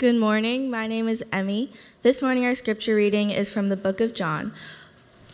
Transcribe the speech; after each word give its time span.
Good 0.00 0.16
morning. 0.16 0.70
My 0.70 0.86
name 0.86 1.08
is 1.08 1.22
Emmy. 1.30 1.70
This 2.00 2.22
morning, 2.22 2.46
our 2.46 2.54
scripture 2.54 2.94
reading 2.94 3.28
is 3.28 3.52
from 3.52 3.68
the 3.68 3.76
book 3.76 4.00
of 4.00 4.14
John. 4.14 4.54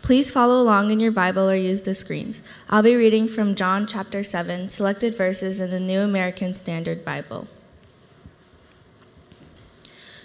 Please 0.01 0.29
follow 0.29 0.61
along 0.61 0.91
in 0.91 0.99
your 0.99 1.13
Bible 1.13 1.49
or 1.49 1.55
use 1.55 1.83
the 1.83 1.95
screens. 1.95 2.41
I'll 2.69 2.83
be 2.83 2.97
reading 2.97 3.29
from 3.29 3.55
John 3.55 3.87
chapter 3.87 4.23
7, 4.23 4.67
selected 4.67 5.15
verses 5.15 5.61
in 5.61 5.71
the 5.71 5.79
New 5.79 6.01
American 6.01 6.53
Standard 6.53 7.05
Bible. 7.05 7.47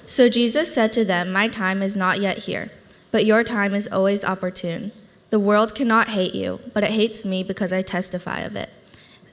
So 0.07 0.29
Jesus 0.29 0.75
said 0.75 0.93
to 0.95 1.05
them, 1.05 1.31
My 1.31 1.47
time 1.47 1.81
is 1.81 1.97
not 1.97 2.19
yet 2.19 2.39
here, 2.39 2.73
but 3.13 3.25
your 3.25 3.45
time 3.45 3.75
is 3.75 3.87
always 3.87 4.25
opportune. 4.25 4.91
The 5.31 5.39
world 5.39 5.73
cannot 5.77 6.09
hate 6.09 6.35
you, 6.35 6.59
but 6.75 6.83
it 6.83 6.91
hates 6.91 7.25
me 7.25 7.45
because 7.45 7.73
I 7.73 7.83
testify 7.83 8.41
of 8.41 8.57
it, 8.57 8.71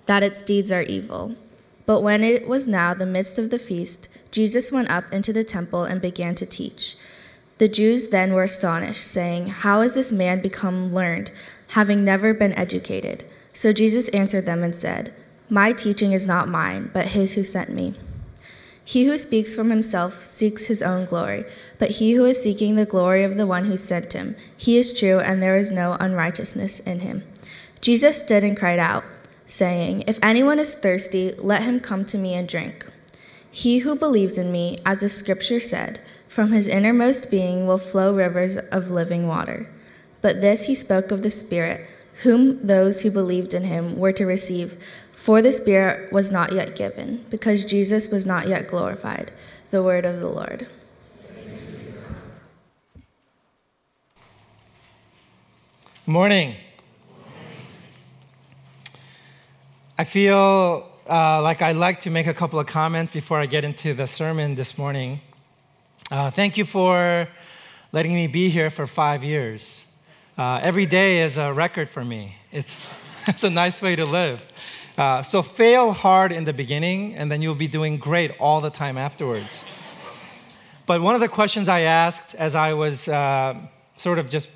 that 0.05 0.21
its 0.21 0.43
deeds 0.43 0.71
are 0.71 0.83
evil. 0.83 1.33
But 1.89 2.03
when 2.03 2.23
it 2.23 2.47
was 2.47 2.67
now 2.67 2.93
the 2.93 3.07
midst 3.07 3.39
of 3.39 3.49
the 3.49 3.57
feast, 3.57 4.09
Jesus 4.29 4.71
went 4.71 4.91
up 4.91 5.11
into 5.11 5.33
the 5.33 5.43
temple 5.43 5.85
and 5.85 5.99
began 5.99 6.35
to 6.35 6.45
teach. 6.45 6.95
The 7.57 7.67
Jews 7.67 8.09
then 8.09 8.31
were 8.31 8.43
astonished, 8.43 9.07
saying, 9.07 9.47
How 9.47 9.81
has 9.81 9.95
this 9.95 10.11
man 10.11 10.39
become 10.39 10.93
learned, 10.93 11.31
having 11.69 12.05
never 12.05 12.31
been 12.31 12.53
educated? 12.53 13.23
So 13.53 13.73
Jesus 13.73 14.07
answered 14.09 14.45
them 14.45 14.61
and 14.61 14.75
said, 14.75 15.11
My 15.49 15.71
teaching 15.71 16.11
is 16.11 16.27
not 16.27 16.47
mine, 16.47 16.91
but 16.93 17.07
his 17.07 17.33
who 17.33 17.43
sent 17.43 17.71
me. 17.71 17.95
He 18.85 19.05
who 19.05 19.17
speaks 19.17 19.55
from 19.55 19.71
himself 19.71 20.21
seeks 20.21 20.67
his 20.67 20.83
own 20.83 21.05
glory, 21.05 21.43
but 21.79 21.89
he 21.89 22.11
who 22.11 22.25
is 22.25 22.39
seeking 22.39 22.75
the 22.75 22.85
glory 22.85 23.23
of 23.23 23.35
the 23.35 23.47
one 23.47 23.65
who 23.65 23.75
sent 23.75 24.13
him, 24.13 24.35
he 24.55 24.77
is 24.77 24.93
true, 24.93 25.17
and 25.17 25.41
there 25.41 25.57
is 25.57 25.71
no 25.71 25.97
unrighteousness 25.99 26.81
in 26.81 26.99
him. 26.99 27.23
Jesus 27.81 28.19
stood 28.19 28.43
and 28.43 28.55
cried 28.55 28.77
out 28.77 29.03
saying, 29.49 30.03
If 30.07 30.19
anyone 30.23 30.59
is 30.59 30.75
thirsty, 30.75 31.33
let 31.33 31.63
him 31.63 31.79
come 31.79 32.05
to 32.05 32.17
me 32.17 32.35
and 32.35 32.47
drink. 32.47 32.89
He 33.51 33.79
who 33.79 33.95
believes 33.95 34.37
in 34.37 34.51
me, 34.51 34.77
as 34.85 35.01
the 35.01 35.09
scripture 35.09 35.59
said, 35.59 35.99
from 36.27 36.51
his 36.51 36.67
innermost 36.67 37.31
being 37.31 37.65
will 37.65 37.79
flow 37.79 38.15
rivers 38.15 38.57
of 38.57 38.91
living 38.91 39.27
water. 39.27 39.67
But 40.21 40.39
this 40.39 40.67
he 40.67 40.75
spoke 40.75 41.11
of 41.11 41.23
the 41.23 41.31
Spirit, 41.31 41.89
whom 42.21 42.65
those 42.65 43.01
who 43.01 43.09
believed 43.09 43.53
in 43.53 43.63
him 43.63 43.97
were 43.97 44.11
to 44.11 44.25
receive, 44.25 44.77
for 45.11 45.41
the 45.41 45.51
Spirit 45.51 46.13
was 46.13 46.31
not 46.31 46.53
yet 46.53 46.75
given, 46.75 47.25
because 47.29 47.65
Jesus 47.65 48.09
was 48.09 48.27
not 48.27 48.47
yet 48.47 48.67
glorified. 48.67 49.31
The 49.71 49.81
word 49.81 50.05
of 50.05 50.19
the 50.19 50.29
Lord. 50.29 50.67
Morning. 56.05 56.55
I 59.99 60.05
feel 60.05 60.89
uh, 61.09 61.41
like 61.41 61.61
I'd 61.61 61.75
like 61.75 61.99
to 62.03 62.09
make 62.09 62.25
a 62.25 62.33
couple 62.33 62.57
of 62.57 62.67
comments 62.67 63.11
before 63.11 63.37
I 63.37 63.47
get 63.47 63.65
into 63.65 63.93
the 63.93 64.07
sermon 64.07 64.55
this 64.55 64.77
morning. 64.77 65.19
Uh, 66.09 66.31
thank 66.31 66.57
you 66.57 66.63
for 66.63 67.27
letting 67.91 68.13
me 68.13 68.27
be 68.27 68.47
here 68.47 68.69
for 68.69 68.87
five 68.87 69.25
years. 69.25 69.83
Uh, 70.37 70.61
every 70.63 70.85
day 70.85 71.21
is 71.21 71.37
a 71.37 71.51
record 71.51 71.89
for 71.89 72.05
me. 72.05 72.37
It's, 72.53 72.89
it's 73.27 73.43
a 73.43 73.49
nice 73.49 73.81
way 73.81 73.97
to 73.97 74.05
live. 74.05 74.47
Uh, 74.97 75.21
so 75.21 75.41
fail 75.41 75.91
hard 75.91 76.31
in 76.31 76.45
the 76.45 76.53
beginning, 76.53 77.15
and 77.15 77.29
then 77.29 77.41
you'll 77.41 77.53
be 77.53 77.67
doing 77.67 77.97
great 77.97 78.31
all 78.39 78.61
the 78.61 78.69
time 78.69 78.97
afterwards. 78.97 79.65
But 80.85 81.01
one 81.01 81.13
of 81.13 81.19
the 81.19 81.27
questions 81.27 81.67
I 81.67 81.81
asked 81.81 82.35
as 82.35 82.55
I 82.55 82.71
was 82.71 83.09
uh, 83.09 83.53
sort 83.97 84.17
of 84.17 84.29
just 84.29 84.49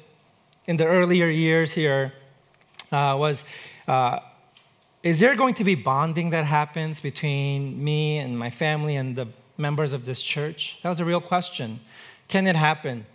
in 0.68 0.78
the 0.78 0.86
earlier 0.86 1.28
years 1.28 1.74
here 1.74 2.14
uh, 2.94 3.18
was 3.20 3.44
is 5.04 5.20
there 5.20 5.36
going 5.36 5.54
to 5.56 5.66
be 5.66 5.76
bonding 5.76 6.30
that 6.30 6.46
happens 6.46 7.02
between 7.02 7.84
me 7.84 8.20
and 8.20 8.40
my 8.40 8.50
family 8.50 8.96
and 8.96 9.18
the 9.18 9.28
members 9.58 9.92
of 9.92 10.06
this 10.06 10.24
church? 10.24 10.80
That 10.82 10.90
was 10.90 11.02
a 11.02 11.06
real 11.06 11.20
question. 11.20 11.82
Can 12.30 12.48
it 12.48 12.56
happen? 12.56 13.06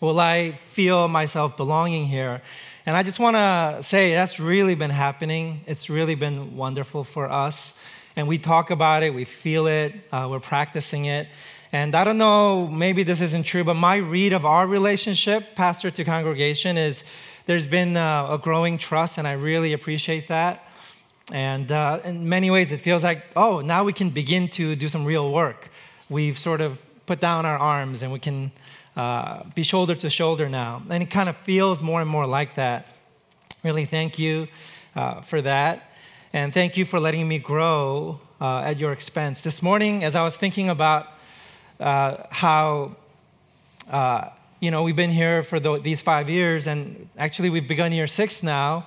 Will 0.00 0.20
I 0.20 0.50
feel 0.50 1.08
myself 1.08 1.56
belonging 1.56 2.06
here? 2.06 2.42
And 2.84 2.94
I 2.94 3.02
just 3.02 3.18
want 3.18 3.36
to 3.36 3.82
say 3.82 4.12
that's 4.12 4.38
really 4.38 4.74
been 4.74 4.90
happening. 4.90 5.62
It's 5.66 5.88
really 5.88 6.14
been 6.14 6.58
wonderful 6.58 7.04
for 7.04 7.30
us. 7.30 7.78
And 8.16 8.28
we 8.28 8.36
talk 8.36 8.70
about 8.70 9.02
it, 9.02 9.14
we 9.14 9.24
feel 9.24 9.66
it, 9.66 9.94
uh, 10.12 10.28
we're 10.30 10.40
practicing 10.40 11.06
it. 11.06 11.26
And 11.72 11.94
I 11.94 12.04
don't 12.04 12.18
know, 12.18 12.68
maybe 12.68 13.02
this 13.02 13.22
isn't 13.22 13.44
true, 13.44 13.64
but 13.64 13.74
my 13.74 13.96
read 13.96 14.34
of 14.34 14.44
our 14.44 14.66
relationship, 14.66 15.56
pastor 15.56 15.90
to 15.90 16.04
congregation, 16.04 16.76
is 16.76 17.02
there's 17.46 17.66
been 17.66 17.96
uh, 17.96 18.28
a 18.30 18.38
growing 18.38 18.78
trust, 18.78 19.18
and 19.18 19.26
I 19.26 19.32
really 19.32 19.72
appreciate 19.72 20.28
that. 20.28 20.63
And 21.32 21.72
uh, 21.72 22.00
in 22.04 22.28
many 22.28 22.50
ways, 22.50 22.70
it 22.70 22.80
feels 22.80 23.02
like, 23.02 23.24
oh, 23.34 23.60
now 23.60 23.84
we 23.84 23.92
can 23.92 24.10
begin 24.10 24.48
to 24.48 24.76
do 24.76 24.88
some 24.88 25.04
real 25.04 25.32
work. 25.32 25.70
We've 26.10 26.38
sort 26.38 26.60
of 26.60 26.78
put 27.06 27.20
down 27.20 27.46
our 27.46 27.58
arms 27.58 28.02
and 28.02 28.12
we 28.12 28.18
can 28.18 28.52
uh, 28.96 29.44
be 29.54 29.62
shoulder 29.62 29.94
to 29.94 30.10
shoulder 30.10 30.48
now. 30.48 30.82
And 30.90 31.02
it 31.02 31.10
kind 31.10 31.28
of 31.28 31.36
feels 31.38 31.80
more 31.80 32.00
and 32.00 32.10
more 32.10 32.26
like 32.26 32.56
that. 32.56 32.86
Really, 33.62 33.86
thank 33.86 34.18
you 34.18 34.48
uh, 34.94 35.22
for 35.22 35.40
that. 35.40 35.90
And 36.32 36.52
thank 36.52 36.76
you 36.76 36.84
for 36.84 37.00
letting 37.00 37.26
me 37.26 37.38
grow 37.38 38.20
uh, 38.40 38.60
at 38.60 38.78
your 38.78 38.92
expense. 38.92 39.40
This 39.40 39.62
morning, 39.62 40.04
as 40.04 40.14
I 40.14 40.22
was 40.22 40.36
thinking 40.36 40.68
about 40.68 41.06
uh, 41.80 42.16
how, 42.30 42.96
uh, 43.90 44.28
you 44.60 44.70
know, 44.70 44.82
we've 44.82 44.96
been 44.96 45.10
here 45.12 45.42
for 45.42 45.58
the, 45.58 45.78
these 45.78 46.00
five 46.00 46.28
years, 46.28 46.66
and 46.66 47.08
actually 47.16 47.50
we've 47.50 47.68
begun 47.68 47.92
year 47.92 48.06
six 48.06 48.42
now. 48.42 48.86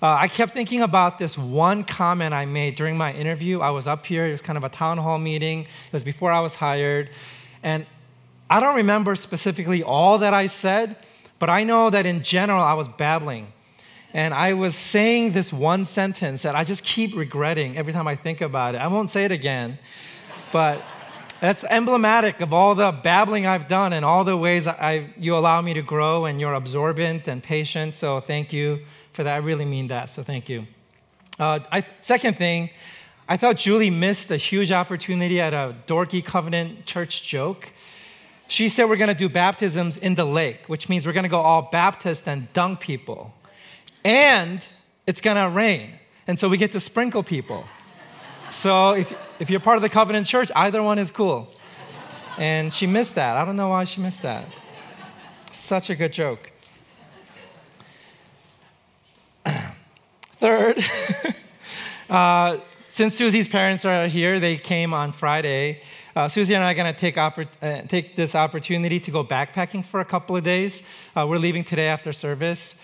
Uh, 0.00 0.14
I 0.20 0.28
kept 0.28 0.54
thinking 0.54 0.82
about 0.82 1.18
this 1.18 1.36
one 1.36 1.82
comment 1.82 2.32
I 2.32 2.46
made 2.46 2.76
during 2.76 2.96
my 2.96 3.12
interview. 3.12 3.60
I 3.60 3.70
was 3.70 3.88
up 3.88 4.06
here, 4.06 4.26
it 4.26 4.32
was 4.32 4.42
kind 4.42 4.56
of 4.56 4.62
a 4.62 4.68
town 4.68 4.98
hall 4.98 5.18
meeting, 5.18 5.62
it 5.62 5.92
was 5.92 6.04
before 6.04 6.30
I 6.30 6.38
was 6.38 6.54
hired. 6.54 7.10
And 7.64 7.84
I 8.48 8.60
don't 8.60 8.76
remember 8.76 9.16
specifically 9.16 9.82
all 9.82 10.18
that 10.18 10.32
I 10.32 10.46
said, 10.46 10.96
but 11.40 11.50
I 11.50 11.64
know 11.64 11.90
that 11.90 12.06
in 12.06 12.22
general 12.22 12.62
I 12.62 12.74
was 12.74 12.86
babbling. 12.86 13.48
And 14.14 14.32
I 14.32 14.54
was 14.54 14.76
saying 14.76 15.32
this 15.32 15.52
one 15.52 15.84
sentence 15.84 16.42
that 16.42 16.54
I 16.54 16.62
just 16.62 16.84
keep 16.84 17.16
regretting 17.16 17.76
every 17.76 17.92
time 17.92 18.06
I 18.06 18.14
think 18.14 18.40
about 18.40 18.76
it. 18.76 18.78
I 18.78 18.86
won't 18.86 19.10
say 19.10 19.24
it 19.24 19.32
again, 19.32 19.78
but 20.52 20.80
that's 21.40 21.64
emblematic 21.64 22.40
of 22.40 22.52
all 22.52 22.76
the 22.76 22.92
babbling 22.92 23.46
I've 23.46 23.66
done 23.66 23.92
and 23.92 24.04
all 24.04 24.22
the 24.22 24.36
ways 24.36 24.68
I, 24.68 25.08
you 25.18 25.36
allow 25.36 25.60
me 25.60 25.74
to 25.74 25.82
grow, 25.82 26.24
and 26.24 26.40
you're 26.40 26.54
absorbent 26.54 27.26
and 27.26 27.42
patient. 27.42 27.96
So 27.96 28.20
thank 28.20 28.52
you 28.52 28.80
for 29.18 29.24
that. 29.24 29.34
I 29.34 29.38
really 29.38 29.64
mean 29.64 29.88
that, 29.88 30.10
so 30.10 30.22
thank 30.22 30.48
you. 30.48 30.64
Uh, 31.40 31.58
I, 31.72 31.84
second 32.02 32.36
thing, 32.36 32.70
I 33.28 33.36
thought 33.36 33.56
Julie 33.56 33.90
missed 33.90 34.30
a 34.30 34.36
huge 34.36 34.70
opportunity 34.70 35.40
at 35.40 35.52
a 35.52 35.74
dorky 35.88 36.24
covenant 36.24 36.86
church 36.86 37.24
joke. 37.26 37.70
She 38.46 38.68
said 38.68 38.88
we're 38.88 38.94
going 38.94 39.08
to 39.08 39.16
do 39.16 39.28
baptisms 39.28 39.96
in 39.96 40.14
the 40.14 40.24
lake, 40.24 40.68
which 40.68 40.88
means 40.88 41.04
we're 41.04 41.14
going 41.14 41.24
to 41.24 41.28
go 41.28 41.40
all 41.40 41.62
Baptist 41.62 42.28
and 42.28 42.46
dunk 42.52 42.78
people. 42.78 43.34
And 44.04 44.64
it's 45.04 45.20
going 45.20 45.36
to 45.36 45.48
rain. 45.48 45.94
And 46.28 46.38
so 46.38 46.48
we 46.48 46.56
get 46.56 46.70
to 46.70 46.80
sprinkle 46.80 47.24
people. 47.24 47.64
So 48.50 48.92
if, 48.92 49.12
if 49.40 49.50
you're 49.50 49.58
part 49.58 49.78
of 49.78 49.82
the 49.82 49.88
covenant 49.88 50.28
church, 50.28 50.48
either 50.54 50.80
one 50.80 51.00
is 51.00 51.10
cool. 51.10 51.52
And 52.38 52.72
she 52.72 52.86
missed 52.86 53.16
that. 53.16 53.36
I 53.36 53.44
don't 53.44 53.56
know 53.56 53.70
why 53.70 53.82
she 53.82 54.00
missed 54.00 54.22
that. 54.22 54.44
Such 55.50 55.90
a 55.90 55.96
good 55.96 56.12
joke. 56.12 56.52
Third, 60.38 60.78
uh, 62.10 62.58
since 62.88 63.16
Susie's 63.16 63.48
parents 63.48 63.84
are 63.84 64.06
here, 64.06 64.38
they 64.38 64.56
came 64.56 64.94
on 64.94 65.10
Friday. 65.10 65.80
Uh, 66.14 66.28
Susie 66.28 66.54
and 66.54 66.62
I 66.62 66.70
are 66.70 66.74
going 66.74 66.94
to 66.94 66.96
take, 66.96 67.16
oppor- 67.16 67.48
uh, 67.60 67.82
take 67.88 68.14
this 68.14 68.36
opportunity 68.36 69.00
to 69.00 69.10
go 69.10 69.24
backpacking 69.24 69.84
for 69.84 69.98
a 69.98 70.04
couple 70.04 70.36
of 70.36 70.44
days. 70.44 70.84
Uh, 71.16 71.26
we're 71.28 71.38
leaving 71.38 71.64
today 71.64 71.88
after 71.88 72.12
service. 72.12 72.80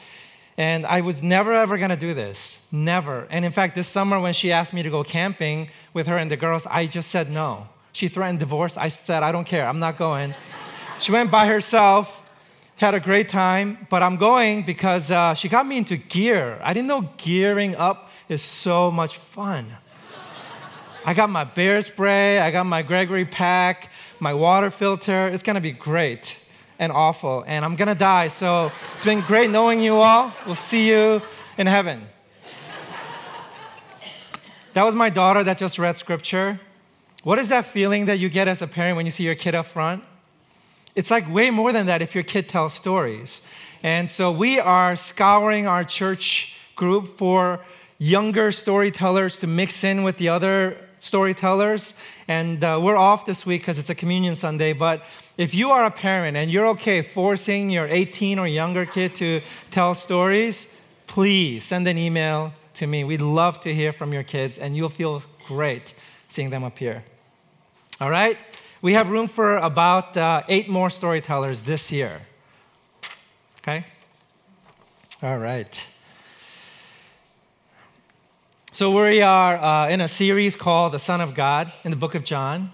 And 0.57 0.85
I 0.85 1.03
was 1.03 1.23
never 1.23 1.53
ever 1.53 1.79
going 1.79 1.91
to 1.91 1.97
do 1.97 2.13
this. 2.13 2.67
Never. 2.73 3.29
And 3.31 3.45
in 3.45 3.53
fact, 3.53 3.77
this 3.77 3.87
summer 3.87 4.19
when 4.19 4.33
she 4.33 4.51
asked 4.51 4.73
me 4.73 4.83
to 4.83 4.91
go 4.91 5.05
camping 5.05 5.69
with 5.93 6.09
her 6.09 6.17
and 6.17 6.29
the 6.29 6.37
girls, 6.37 6.67
I 6.67 6.87
just 6.87 7.09
said 7.09 7.31
no. 7.31 7.69
She 7.93 8.09
threatened 8.09 8.41
divorce. 8.41 8.77
I 8.77 8.89
said, 8.89 9.23
I 9.23 9.31
don't 9.31 9.47
care. 9.47 9.69
I'm 9.69 9.79
not 9.79 9.97
going. 9.97 10.35
she 10.99 11.13
went 11.13 11.31
by 11.31 11.47
herself 11.47 12.24
had 12.77 12.95
a 12.95 13.01
great 13.01 13.29
time, 13.29 13.87
but 13.89 14.03
I'm 14.03 14.17
going 14.17 14.63
because 14.63 15.11
uh, 15.11 15.35
she 15.35 15.49
got 15.49 15.67
me 15.67 15.79
into 15.79 15.97
gear. 15.97 16.59
I 16.63 16.75
didn't 16.75 16.89
know 16.89 17.09
gearing 17.17 17.77
up 17.77 18.11
is 18.29 18.43
so 18.43 18.91
much 18.91 19.17
fun. 19.17 19.67
I 21.05 21.15
got 21.15 21.29
my 21.31 21.45
bear 21.45 21.83
spray, 21.83 22.39
I 22.39 22.51
got 22.51 22.65
my 22.65 22.83
Gregory 22.83 23.27
pack, 23.27 23.91
my 24.21 24.33
water 24.33 24.71
filter. 24.71 25.29
It's 25.29 25.43
gonna 25.43 25.61
be 25.61 25.71
great 25.71 26.39
and 26.79 26.91
awful, 26.91 27.45
and 27.47 27.65
I'm 27.65 27.77
gonna 27.77 27.95
die. 27.95 28.29
So 28.29 28.73
it's 28.95 29.05
been 29.05 29.21
great 29.21 29.51
knowing 29.51 29.81
you 29.81 29.97
all. 29.97 30.33
We'll 30.47 30.55
see 30.55 30.89
you 30.89 31.21
in 31.59 31.67
heaven. 31.67 32.03
That 34.73 34.85
was 34.85 34.97
my 34.97 35.11
daughter 35.11 35.45
that 35.45 35.59
just 35.59 35.79
read 35.79 35.99
scripture. 35.99 36.59
What 37.23 37.39
is 37.39 37.49
that 37.49 37.67
feeling 37.67 38.07
that 38.07 38.19
you 38.19 38.29
get 38.29 38.49
as 38.49 38.61
a 38.61 38.67
parent 38.67 38.97
when 38.97 39.07
you 39.07 39.13
see 39.13 39.23
your 39.23 39.37
kid 39.37 39.55
up 39.55 39.67
front? 39.67 40.03
It's 40.95 41.11
like 41.11 41.33
way 41.33 41.51
more 41.51 41.73
than 41.73 41.87
that 41.87 42.03
if 42.03 42.15
your 42.15 42.25
kid 42.25 42.49
tells 42.49 42.73
stories. 42.73 43.41
And 43.83 44.09
so 44.09 44.31
we 44.31 44.61
are 44.61 44.97
scouring 44.97 45.67
our 45.67 45.85
church 45.85 46.55
group 46.77 47.19
for 47.19 47.61
younger 47.99 48.53
storytellers 48.53 49.37
to 49.39 49.47
mix 49.47 49.85
in 49.85 50.03
with 50.03 50.17
the 50.19 50.29
other 50.29 50.77
storytellers. 51.01 51.95
And 52.29 52.63
uh, 52.65 52.81
we're 52.83 52.97
off 52.97 53.27
this 53.27 53.45
week 53.45 53.63
because 53.63 53.79
it's 53.79 53.91
a 53.91 53.95
communion 53.95 54.37
Sunday. 54.37 54.73
But 54.73 55.05
if 55.37 55.55
you 55.55 55.71
are 55.71 55.85
a 55.85 55.91
parent 55.91 56.37
and 56.37 56.51
you're 56.51 56.69
okay 56.69 57.03
forcing 57.03 57.71
your 57.71 57.87
18 57.87 58.39
or 58.39 58.47
younger 58.47 58.87
kid 58.87 59.15
to 59.17 59.43
tell 59.71 59.95
stories, 59.95 60.73
please 61.07 61.65
send 61.65 61.87
an 61.89 61.99
email 61.99 62.53
to 62.75 62.87
me. 62.87 63.05
We'd 63.05 63.23
love 63.23 63.61
to 63.61 63.75
hear 63.75 63.93
from 63.93 64.13
your 64.13 64.23
kids, 64.23 64.59
and 64.59 64.77
you'll 64.77 64.89
feel 64.89 65.23
great 65.47 65.95
seeing 66.29 66.51
them 66.51 66.71
here. 66.77 67.05
All 68.01 68.11
right? 68.11 68.37
We 68.85 68.93
have 68.93 69.09
room 69.09 69.29
for 69.29 69.57
about 69.57 70.15
uh, 70.15 70.43
eight 70.47 70.69
more 70.69 70.91
storytellers 70.91 71.63
this 71.63 71.91
year. 71.91 72.21
Okay? 73.61 73.87
All 75.23 75.39
right. 75.39 75.87
So, 78.73 78.91
we 78.91 79.23
are 79.23 79.57
uh, 79.57 79.89
in 79.89 80.03
a 80.03 80.07
series 80.07 80.55
called 80.55 80.93
The 80.93 80.99
Son 80.99 81.23
of 81.23 81.35
God 81.35 81.73
in 81.85 81.93
the 81.93 81.97
book 81.97 82.15
of 82.15 82.25
John. 82.25 82.73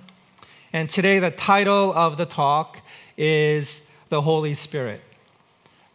And 0.73 0.91
today, 0.91 1.21
the 1.21 1.31
title 1.31 1.93
of 1.93 2.17
the 2.17 2.27
talk 2.27 2.81
is 3.17 3.89
The 4.09 4.21
Holy 4.21 4.55
Spirit. 4.55 5.03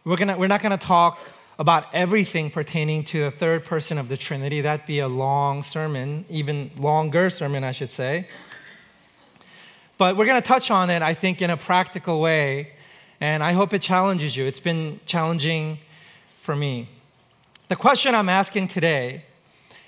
We're, 0.06 0.16
gonna, 0.16 0.38
we're 0.38 0.46
not 0.46 0.62
going 0.62 0.78
to 0.78 0.82
talk 0.82 1.20
about 1.58 1.92
everything 1.92 2.48
pertaining 2.48 3.04
to 3.04 3.24
the 3.24 3.30
third 3.30 3.66
person 3.66 3.98
of 3.98 4.08
the 4.08 4.16
Trinity. 4.16 4.62
That'd 4.62 4.86
be 4.86 5.00
a 5.00 5.08
long 5.08 5.62
sermon, 5.62 6.24
even 6.30 6.70
longer 6.78 7.28
sermon, 7.28 7.64
I 7.64 7.72
should 7.72 7.92
say. 7.92 8.28
But 9.98 10.16
we're 10.16 10.26
going 10.26 10.40
to 10.40 10.46
touch 10.46 10.70
on 10.70 10.90
it, 10.90 11.02
I 11.02 11.14
think, 11.14 11.40
in 11.40 11.50
a 11.50 11.56
practical 11.56 12.20
way. 12.20 12.72
And 13.20 13.42
I 13.42 13.52
hope 13.52 13.72
it 13.72 13.80
challenges 13.80 14.36
you. 14.36 14.44
It's 14.44 14.60
been 14.60 15.00
challenging 15.06 15.78
for 16.38 16.54
me. 16.54 16.88
The 17.68 17.76
question 17.76 18.14
I'm 18.14 18.28
asking 18.28 18.68
today 18.68 19.24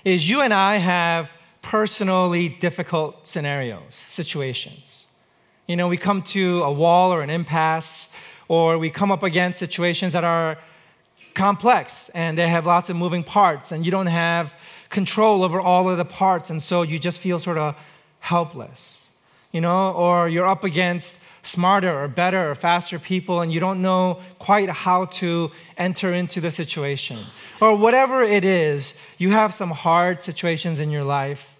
is 0.03 0.27
you 0.27 0.41
and 0.41 0.53
I 0.53 0.77
have 0.77 1.31
personally 1.61 2.49
difficult 2.49 3.27
scenarios, 3.27 3.93
situations. 4.07 5.05
You 5.67 5.75
know, 5.75 5.87
we 5.87 5.97
come 5.97 6.23
to 6.23 6.63
a 6.63 6.71
wall 6.71 7.13
or 7.13 7.21
an 7.21 7.29
impasse, 7.29 8.11
or 8.47 8.79
we 8.79 8.89
come 8.89 9.11
up 9.11 9.21
against 9.21 9.59
situations 9.59 10.13
that 10.13 10.23
are 10.23 10.57
complex 11.35 12.09
and 12.15 12.37
they 12.37 12.47
have 12.47 12.65
lots 12.65 12.89
of 12.89 12.95
moving 12.95 13.23
parts, 13.23 13.71
and 13.71 13.85
you 13.85 13.91
don't 13.91 14.07
have 14.07 14.55
control 14.89 15.43
over 15.43 15.61
all 15.61 15.87
of 15.87 15.97
the 15.97 16.05
parts, 16.05 16.49
and 16.49 16.61
so 16.61 16.81
you 16.81 16.97
just 16.97 17.19
feel 17.19 17.37
sort 17.37 17.59
of 17.59 17.75
helpless. 18.19 18.98
You 19.51 19.61
know, 19.61 19.91
or 19.91 20.29
you're 20.29 20.47
up 20.47 20.63
against 20.63 21.23
smarter 21.41 21.91
or 21.91 22.07
better 22.07 22.51
or 22.51 22.55
faster 22.55 22.99
people 22.99 23.41
and 23.41 23.51
you 23.51 23.59
don't 23.59 23.81
know 23.81 24.19
quite 24.37 24.69
how 24.69 25.05
to 25.05 25.51
enter 25.77 26.13
into 26.13 26.41
the 26.41 26.51
situation. 26.51 27.19
Or 27.61 27.75
whatever 27.75 28.21
it 28.21 28.43
is, 28.43 28.99
you 29.17 29.31
have 29.31 29.53
some 29.53 29.71
hard 29.71 30.21
situations 30.21 30.79
in 30.79 30.91
your 30.91 31.03
life. 31.03 31.57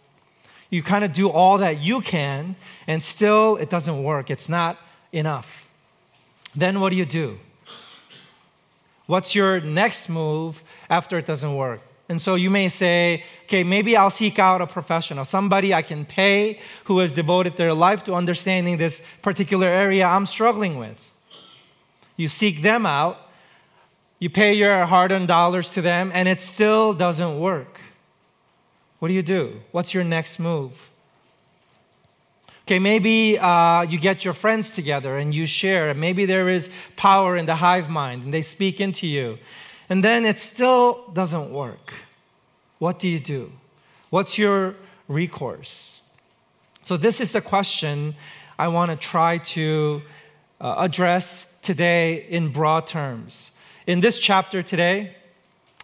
You 0.69 0.83
kind 0.83 1.03
of 1.03 1.13
do 1.13 1.29
all 1.29 1.57
that 1.57 1.79
you 1.79 2.01
can 2.01 2.55
and 2.85 3.01
still 3.01 3.57
it 3.57 3.69
doesn't 3.69 4.03
work. 4.03 4.29
It's 4.29 4.47
not 4.47 4.77
enough. 5.11 5.67
Then 6.55 6.79
what 6.79 6.91
do 6.91 6.95
you 6.95 7.05
do? 7.05 7.39
What's 9.07 9.33
your 9.33 9.59
next 9.59 10.09
move 10.09 10.63
after 10.89 11.17
it 11.17 11.25
doesn't 11.25 11.55
work? 11.55 11.81
And 12.09 12.19
so 12.19 12.33
you 12.33 12.49
may 12.49 12.69
say, 12.69 13.23
okay, 13.43 13.63
maybe 13.63 13.95
I'll 13.95 14.09
seek 14.09 14.39
out 14.39 14.61
a 14.61 14.67
professional, 14.67 15.25
somebody 15.25 15.75
I 15.75 15.83
can 15.83 16.05
pay 16.05 16.59
who 16.85 16.97
has 16.99 17.13
devoted 17.13 17.55
their 17.55 17.73
life 17.73 18.03
to 18.05 18.15
understanding 18.15 18.77
this 18.77 19.03
particular 19.21 19.67
area 19.67 20.07
I'm 20.07 20.25
struggling 20.25 20.79
with. 20.79 21.13
You 22.17 22.27
seek 22.27 22.63
them 22.63 22.87
out, 22.87 23.29
you 24.17 24.29
pay 24.29 24.53
your 24.53 24.87
hard 24.87 25.11
earned 25.11 25.27
dollars 25.27 25.69
to 25.71 25.83
them, 25.83 26.09
and 26.11 26.27
it 26.27 26.41
still 26.41 26.93
doesn't 26.93 27.39
work. 27.39 27.79
What 28.97 29.09
do 29.09 29.13
you 29.13 29.23
do? 29.23 29.61
What's 29.71 29.93
your 29.93 30.03
next 30.03 30.39
move? 30.39 30.89
Okay, 32.63 32.79
maybe 32.79 33.37
uh, 33.37 33.83
you 33.83 33.99
get 33.99 34.25
your 34.25 34.33
friends 34.33 34.71
together 34.71 35.17
and 35.17 35.33
you 35.33 35.45
share, 35.45 35.89
and 35.89 35.99
maybe 35.99 36.25
there 36.25 36.49
is 36.49 36.71
power 36.95 37.37
in 37.37 37.45
the 37.45 37.55
hive 37.55 37.89
mind 37.89 38.23
and 38.23 38.33
they 38.33 38.41
speak 38.41 38.81
into 38.81 39.07
you 39.07 39.37
and 39.89 40.03
then 40.03 40.25
it 40.25 40.39
still 40.39 41.09
doesn't 41.13 41.51
work. 41.51 41.93
What 42.77 42.99
do 42.99 43.07
you 43.07 43.19
do? 43.19 43.51
What's 44.09 44.37
your 44.37 44.75
recourse? 45.07 46.01
So, 46.83 46.95
this 46.95 47.19
is 47.19 47.33
the 47.33 47.41
question 47.41 48.15
I 48.57 48.67
want 48.67 48.91
to 48.91 48.97
try 48.97 49.39
to 49.39 50.01
uh, 50.61 50.75
address 50.77 51.53
today 51.61 52.25
in 52.29 52.51
broad 52.51 52.87
terms. 52.87 53.51
In 53.85 54.01
this 54.01 54.19
chapter 54.19 54.63
today, 54.63 55.15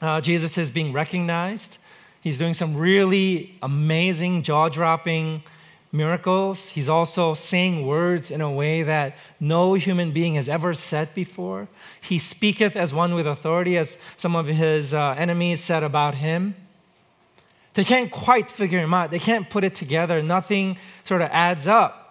uh, 0.01 0.21
Jesus 0.21 0.57
is 0.57 0.71
being 0.71 0.93
recognized. 0.93 1.77
He's 2.21 2.37
doing 2.37 2.53
some 2.53 2.75
really 2.75 3.55
amazing, 3.61 4.43
jaw 4.43 4.69
dropping 4.69 5.43
miracles. 5.95 6.69
He's 6.69 6.89
also 6.89 7.33
saying 7.33 7.85
words 7.85 8.31
in 8.31 8.41
a 8.41 8.51
way 8.51 8.83
that 8.83 9.17
no 9.39 9.73
human 9.73 10.11
being 10.11 10.35
has 10.35 10.49
ever 10.49 10.73
said 10.73 11.13
before. 11.13 11.67
He 12.01 12.19
speaketh 12.19 12.75
as 12.75 12.93
one 12.93 13.15
with 13.15 13.25
authority, 13.25 13.77
as 13.77 13.97
some 14.17 14.35
of 14.35 14.47
his 14.47 14.93
uh, 14.93 15.15
enemies 15.17 15.61
said 15.61 15.83
about 15.83 16.15
him. 16.15 16.55
They 17.73 17.83
can't 17.83 18.11
quite 18.11 18.49
figure 18.49 18.79
him 18.79 18.93
out, 18.93 19.11
they 19.11 19.19
can't 19.19 19.49
put 19.49 19.63
it 19.63 19.75
together. 19.75 20.21
Nothing 20.21 20.77
sort 21.03 21.21
of 21.21 21.29
adds 21.31 21.67
up. 21.67 22.01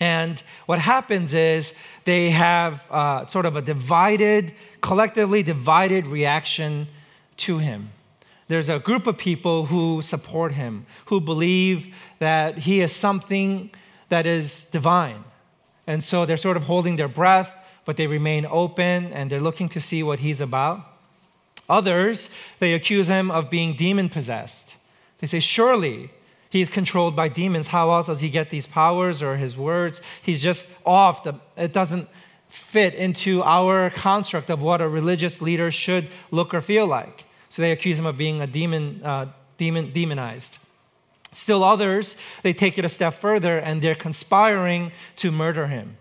And 0.00 0.42
what 0.66 0.78
happens 0.78 1.32
is 1.32 1.74
they 2.04 2.30
have 2.30 2.84
uh, 2.90 3.26
sort 3.26 3.46
of 3.46 3.56
a 3.56 3.62
divided, 3.62 4.52
collectively 4.80 5.42
divided 5.42 6.06
reaction 6.06 6.88
to 7.36 7.58
him 7.58 7.90
there's 8.48 8.68
a 8.68 8.78
group 8.78 9.06
of 9.06 9.16
people 9.16 9.66
who 9.66 10.02
support 10.02 10.52
him, 10.52 10.86
who 11.06 11.20
believe 11.20 11.94
that 12.18 12.58
he 12.58 12.80
is 12.80 12.92
something 12.92 13.70
that 14.08 14.26
is 14.26 14.64
divine. 14.66 15.24
And 15.86 16.02
so 16.02 16.26
they're 16.26 16.36
sort 16.36 16.56
of 16.56 16.64
holding 16.64 16.96
their 16.96 17.08
breath, 17.08 17.52
but 17.84 17.96
they 17.96 18.06
remain 18.06 18.46
open 18.48 19.12
and 19.12 19.30
they're 19.30 19.40
looking 19.40 19.68
to 19.70 19.80
see 19.80 20.02
what 20.02 20.20
he's 20.20 20.40
about. 20.40 20.80
Others, 21.68 22.30
they 22.58 22.74
accuse 22.74 23.08
him 23.08 23.30
of 23.30 23.48
being 23.48 23.74
demon 23.74 24.08
possessed. 24.08 24.76
They 25.20 25.26
say, 25.26 25.40
Surely 25.40 26.10
he 26.50 26.60
is 26.60 26.68
controlled 26.68 27.16
by 27.16 27.28
demons. 27.28 27.68
How 27.68 27.90
else 27.90 28.06
does 28.06 28.20
he 28.20 28.28
get 28.28 28.50
these 28.50 28.66
powers 28.66 29.22
or 29.22 29.36
his 29.36 29.56
words? 29.56 30.02
He's 30.22 30.42
just 30.42 30.68
off. 30.84 31.26
It 31.56 31.72
doesn't 31.72 32.08
fit 32.48 32.94
into 32.94 33.42
our 33.42 33.90
construct 33.90 34.50
of 34.50 34.62
what 34.62 34.80
a 34.80 34.88
religious 34.88 35.42
leader 35.42 35.70
should 35.70 36.08
look 36.30 36.54
or 36.54 36.60
feel 36.60 36.86
like. 36.86 37.24
So 37.54 37.62
they 37.62 37.70
accuse 37.70 38.00
him 38.00 38.06
of 38.06 38.16
being 38.16 38.40
a 38.40 38.48
demon, 38.48 39.00
uh, 39.04 39.26
demon, 39.58 39.92
demonized. 39.92 40.58
Still 41.32 41.62
others, 41.62 42.16
they 42.42 42.52
take 42.52 42.78
it 42.78 42.84
a 42.84 42.88
step 42.88 43.14
further 43.14 43.58
and 43.58 43.80
they're 43.80 43.94
conspiring 43.94 44.90
to 45.18 45.30
murder 45.30 45.68
him. 45.68 45.96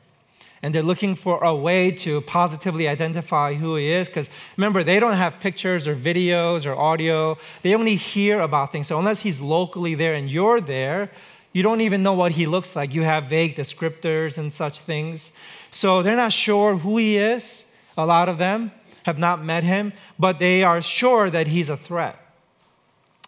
And 0.64 0.74
they're 0.74 0.82
looking 0.82 1.14
for 1.14 1.44
a 1.44 1.54
way 1.54 1.92
to 1.92 2.22
positively 2.22 2.88
identify 2.88 3.54
who 3.54 3.76
he 3.76 3.92
is. 3.92 4.08
Because 4.08 4.32
remember, 4.58 4.84
they 4.84 5.00
don't 5.00 5.14
have 5.14 5.40
pictures 5.40 5.88
or 5.88 5.96
videos 5.96 6.66
or 6.66 6.76
audio. 6.76 7.38
They 7.62 7.76
only 7.76 7.98
hear 7.98 8.40
about 8.40 8.72
things. 8.72 8.88
So 8.88 8.98
unless 8.98 9.22
he's 9.22 9.40
locally 9.40 9.94
there 9.94 10.16
and 10.16 10.32
you're 10.32 10.60
there, 10.60 11.12
you 11.52 11.62
don't 11.62 11.82
even 11.82 12.02
know 12.02 12.14
what 12.14 12.32
he 12.32 12.48
looks 12.48 12.76
like. 12.76 12.96
You 12.96 13.04
have 13.04 13.26
vague 13.26 13.56
descriptors 13.56 14.40
and 14.40 14.52
such 14.52 14.80
things. 14.80 15.34
So 15.70 16.02
they're 16.02 16.16
not 16.16 16.34
sure 16.34 16.78
who 16.78 16.98
he 16.98 17.18
is, 17.18 17.70
a 17.96 18.08
lot 18.08 18.28
of 18.28 18.40
them 18.40 18.72
have 19.04 19.18
not 19.18 19.44
met 19.44 19.64
him, 19.64 19.94
but 20.18 20.40
they 20.40 20.64
are 20.64 20.82
sure 20.82 21.30
that 21.30 21.48
he's 21.48 21.70
a 21.70 21.78
threat. 21.78 22.18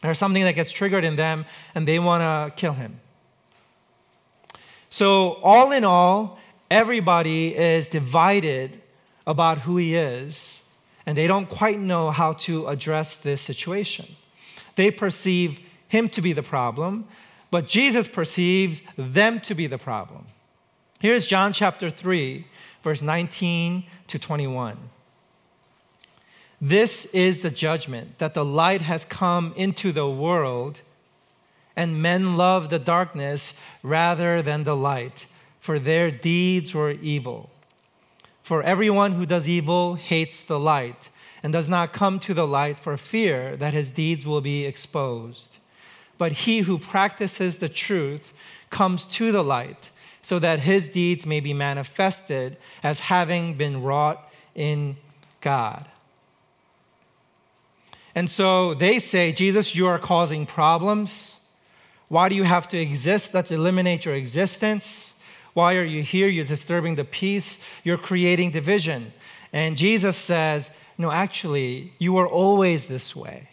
There's 0.02 0.20
something 0.20 0.44
that 0.44 0.56
gets 0.56 0.72
triggered 0.72 1.04
in 1.04 1.16
them, 1.16 1.46
and 1.74 1.88
they 1.88 2.00
want 2.00 2.22
to 2.22 2.56
kill 2.56 2.74
him. 2.74 3.00
So, 4.90 5.34
all 5.44 5.72
in 5.72 5.84
all, 5.84 6.38
everybody 6.70 7.56
is 7.56 7.88
divided 7.88 8.82
about 9.28 9.60
who 9.60 9.78
he 9.78 9.96
is, 9.96 10.64
and 11.06 11.18
they 11.18 11.28
don't 11.28 11.50
quite 11.50 11.80
know 11.80 12.12
how 12.12 12.34
to 12.34 12.68
address 12.68 13.16
this 13.18 13.42
situation. 13.42 14.06
They 14.76 14.92
perceive 14.92 15.60
him 15.88 16.10
to 16.10 16.22
be 16.22 16.34
the 16.34 16.44
problem, 16.44 17.08
but 17.52 17.68
Jesus 17.68 18.08
perceives 18.08 18.82
them 18.98 19.40
to 19.42 19.56
be 19.56 19.68
the 19.68 19.78
problem. 19.78 20.28
Here's 21.00 21.28
John 21.28 21.54
chapter 21.54 21.90
3, 21.90 22.46
verse 22.84 23.02
19 23.02 23.86
to 24.08 24.20
21. 24.20 24.78
This 26.66 27.06
is 27.14 27.42
the 27.42 27.52
judgment 27.52 28.18
that 28.18 28.34
the 28.34 28.44
light 28.44 28.82
has 28.82 29.06
come 29.06 29.54
into 29.56 29.92
the 29.92 30.10
world, 30.10 30.82
and 31.76 32.02
men 32.02 32.38
love 32.38 32.72
the 32.72 32.80
darkness 32.80 33.62
rather 33.84 34.42
than 34.42 34.64
the 34.64 34.76
light, 34.76 35.28
for 35.60 35.78
their 35.78 36.10
deeds 36.10 36.74
were 36.74 36.90
evil. 36.90 37.52
For 38.42 38.64
everyone 38.64 39.12
who 39.12 39.28
does 39.28 39.48
evil 39.48 39.94
hates 39.94 40.42
the 40.42 40.60
light 40.60 41.10
and 41.44 41.54
does 41.54 41.70
not 41.70 41.94
come 41.94 42.20
to 42.22 42.34
the 42.34 42.48
light 42.48 42.80
for 42.80 42.98
fear 42.98 43.56
that 43.58 43.76
his 43.76 43.92
deeds 43.92 44.26
will 44.26 44.42
be 44.42 44.66
exposed. 44.66 45.58
But 46.18 46.32
he 46.32 46.62
who 46.62 46.80
practices 46.80 47.60
the 47.60 47.70
truth 47.70 48.34
comes 48.72 49.06
to 49.18 49.32
the 49.32 49.44
light 49.44 49.92
so 50.24 50.40
that 50.40 50.62
his 50.62 50.90
deeds 50.90 51.28
may 51.28 51.42
be 51.42 51.54
manifested 51.54 52.58
as 52.82 53.02
having 53.02 53.54
been 53.54 53.84
wrought 53.84 54.32
in 54.56 54.98
God. 55.42 55.86
And 58.16 58.30
so 58.30 58.74
they 58.74 58.98
say, 59.00 59.34
Jesus, 59.34 59.76
you 59.76 59.88
are 59.88 60.00
causing 60.00 60.46
problems. 60.46 61.40
Why 62.08 62.30
do 62.30 62.36
you 62.36 62.44
have 62.44 62.68
to 62.70 62.78
exist? 62.78 63.34
Let's 63.34 63.52
eliminate 63.52 64.06
your 64.06 64.16
existence. 64.16 65.16
Why 65.54 65.76
are 65.76 65.84
you 65.84 66.02
here? 66.02 66.28
You're 66.28 66.46
disturbing 66.46 66.96
the 66.96 67.04
peace, 67.04 67.60
you're 67.84 67.98
creating 67.98 68.52
division. 68.52 69.14
And 69.52 69.78
Jesus 69.78 70.16
says, 70.18 70.70
No, 70.98 71.12
actually, 71.12 71.94
you 71.98 72.14
were 72.14 72.28
always 72.28 72.88
this 72.88 73.16
way. 73.16 73.50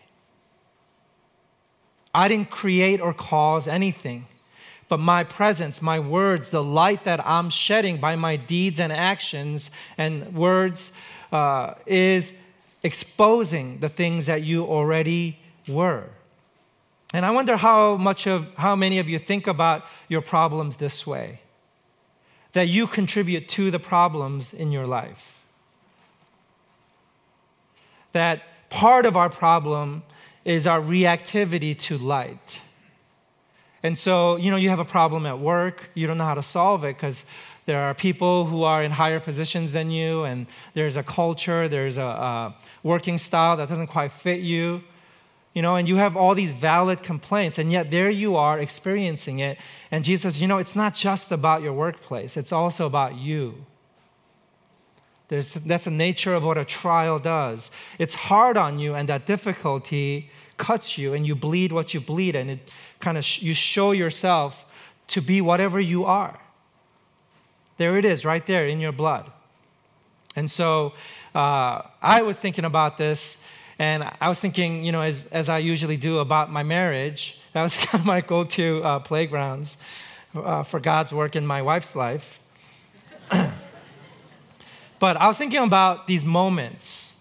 I 2.14 2.28
didn't 2.28 2.50
create 2.50 3.00
or 3.00 3.14
cause 3.14 3.66
anything, 3.66 4.26
but 4.88 4.98
my 4.98 5.24
presence, 5.24 5.80
my 5.80 5.98
words, 5.98 6.50
the 6.50 6.62
light 6.62 7.04
that 7.04 7.26
I'm 7.26 7.50
shedding 7.50 7.96
by 7.96 8.16
my 8.16 8.36
deeds 8.36 8.80
and 8.80 8.92
actions 8.92 9.70
and 9.96 10.34
words 10.34 10.92
uh, 11.30 11.74
is 11.86 12.34
exposing 12.82 13.78
the 13.78 13.88
things 13.88 14.26
that 14.26 14.42
you 14.42 14.64
already 14.64 15.38
were. 15.68 16.06
And 17.14 17.26
I 17.26 17.30
wonder 17.30 17.56
how 17.56 17.96
much 17.96 18.26
of 18.26 18.52
how 18.56 18.74
many 18.74 18.98
of 18.98 19.08
you 19.08 19.18
think 19.18 19.46
about 19.46 19.84
your 20.08 20.22
problems 20.22 20.76
this 20.76 21.06
way 21.06 21.40
that 22.52 22.68
you 22.68 22.86
contribute 22.86 23.48
to 23.48 23.70
the 23.70 23.78
problems 23.78 24.52
in 24.52 24.72
your 24.72 24.86
life. 24.86 25.40
That 28.12 28.42
part 28.68 29.06
of 29.06 29.16
our 29.16 29.30
problem 29.30 30.02
is 30.44 30.66
our 30.66 30.80
reactivity 30.80 31.78
to 31.78 31.96
light. 31.96 32.60
And 33.82 33.96
so, 33.98 34.36
you 34.36 34.50
know, 34.50 34.56
you 34.56 34.68
have 34.68 34.78
a 34.78 34.84
problem 34.84 35.26
at 35.26 35.38
work, 35.38 35.90
you 35.94 36.06
don't 36.06 36.18
know 36.18 36.24
how 36.24 36.34
to 36.34 36.42
solve 36.42 36.84
it 36.84 36.96
because 36.96 37.24
there 37.66 37.80
are 37.80 37.94
people 37.94 38.46
who 38.46 38.62
are 38.64 38.82
in 38.82 38.90
higher 38.90 39.20
positions 39.20 39.72
than 39.72 39.90
you, 39.90 40.24
and 40.24 40.46
there's 40.74 40.96
a 40.96 41.02
culture, 41.02 41.68
there's 41.68 41.96
a, 41.96 42.02
a 42.02 42.54
working 42.82 43.18
style 43.18 43.56
that 43.56 43.68
doesn't 43.68 43.88
quite 43.88 44.12
fit 44.12 44.40
you 44.40 44.82
you 45.54 45.60
know, 45.60 45.76
and 45.76 45.86
you 45.86 45.96
have 45.96 46.16
all 46.16 46.34
these 46.34 46.52
valid 46.52 47.02
complaints, 47.02 47.58
and 47.58 47.70
yet 47.70 47.90
there 47.90 48.08
you 48.08 48.36
are 48.36 48.58
experiencing 48.58 49.40
it. 49.40 49.58
And 49.90 50.04
Jesus 50.04 50.22
says, 50.22 50.40
you 50.40 50.48
know, 50.48 50.58
it's 50.58 50.74
not 50.74 50.94
just 50.94 51.30
about 51.30 51.62
your 51.62 51.74
workplace, 51.74 52.36
it's 52.36 52.52
also 52.52 52.86
about 52.86 53.16
you. 53.16 53.66
There's, 55.28 55.54
that's 55.54 55.84
the 55.84 55.90
nature 55.90 56.34
of 56.34 56.44
what 56.44 56.58
a 56.58 56.64
trial 56.64 57.18
does. 57.18 57.70
It's 57.98 58.14
hard 58.14 58.56
on 58.56 58.78
you, 58.78 58.94
and 58.94 59.08
that 59.08 59.26
difficulty 59.26 60.30
cuts 60.56 60.96
you, 60.96 61.12
and 61.12 61.26
you 61.26 61.34
bleed 61.34 61.72
what 61.72 61.92
you 61.92 62.00
bleed, 62.00 62.34
and 62.34 62.50
it 62.50 62.70
kind 63.00 63.18
of 63.18 63.24
sh- 63.24 63.42
you 63.42 63.52
show 63.52 63.92
yourself 63.92 64.64
to 65.08 65.20
be 65.20 65.40
whatever 65.40 65.80
you 65.80 66.04
are. 66.04 66.38
There 67.78 67.96
it 67.96 68.04
is, 68.04 68.24
right 68.24 68.44
there 68.46 68.66
in 68.66 68.80
your 68.80 68.92
blood. 68.92 69.30
And 70.36 70.50
so 70.50 70.94
uh, 71.34 71.82
I 72.00 72.22
was 72.22 72.38
thinking 72.38 72.64
about 72.64 72.98
this 72.98 73.44
and 73.78 74.08
I 74.20 74.28
was 74.28 74.38
thinking, 74.38 74.84
you 74.84 74.92
know, 74.92 75.00
as, 75.00 75.26
as 75.26 75.48
I 75.48 75.58
usually 75.58 75.96
do 75.96 76.18
about 76.18 76.52
my 76.52 76.62
marriage, 76.62 77.40
that 77.52 77.62
was 77.62 77.76
kind 77.86 78.00
of 78.00 78.06
my 78.06 78.20
go 78.20 78.44
to 78.44 78.82
uh, 78.84 78.98
playgrounds 79.00 79.78
uh, 80.34 80.62
for 80.62 80.80
God's 80.80 81.12
work 81.12 81.36
in 81.36 81.46
my 81.46 81.62
wife's 81.62 81.96
life. 81.96 82.38
but 84.98 85.16
I 85.16 85.26
was 85.26 85.36
thinking 85.38 85.62
about 85.62 86.06
these 86.06 86.24
moments 86.24 87.16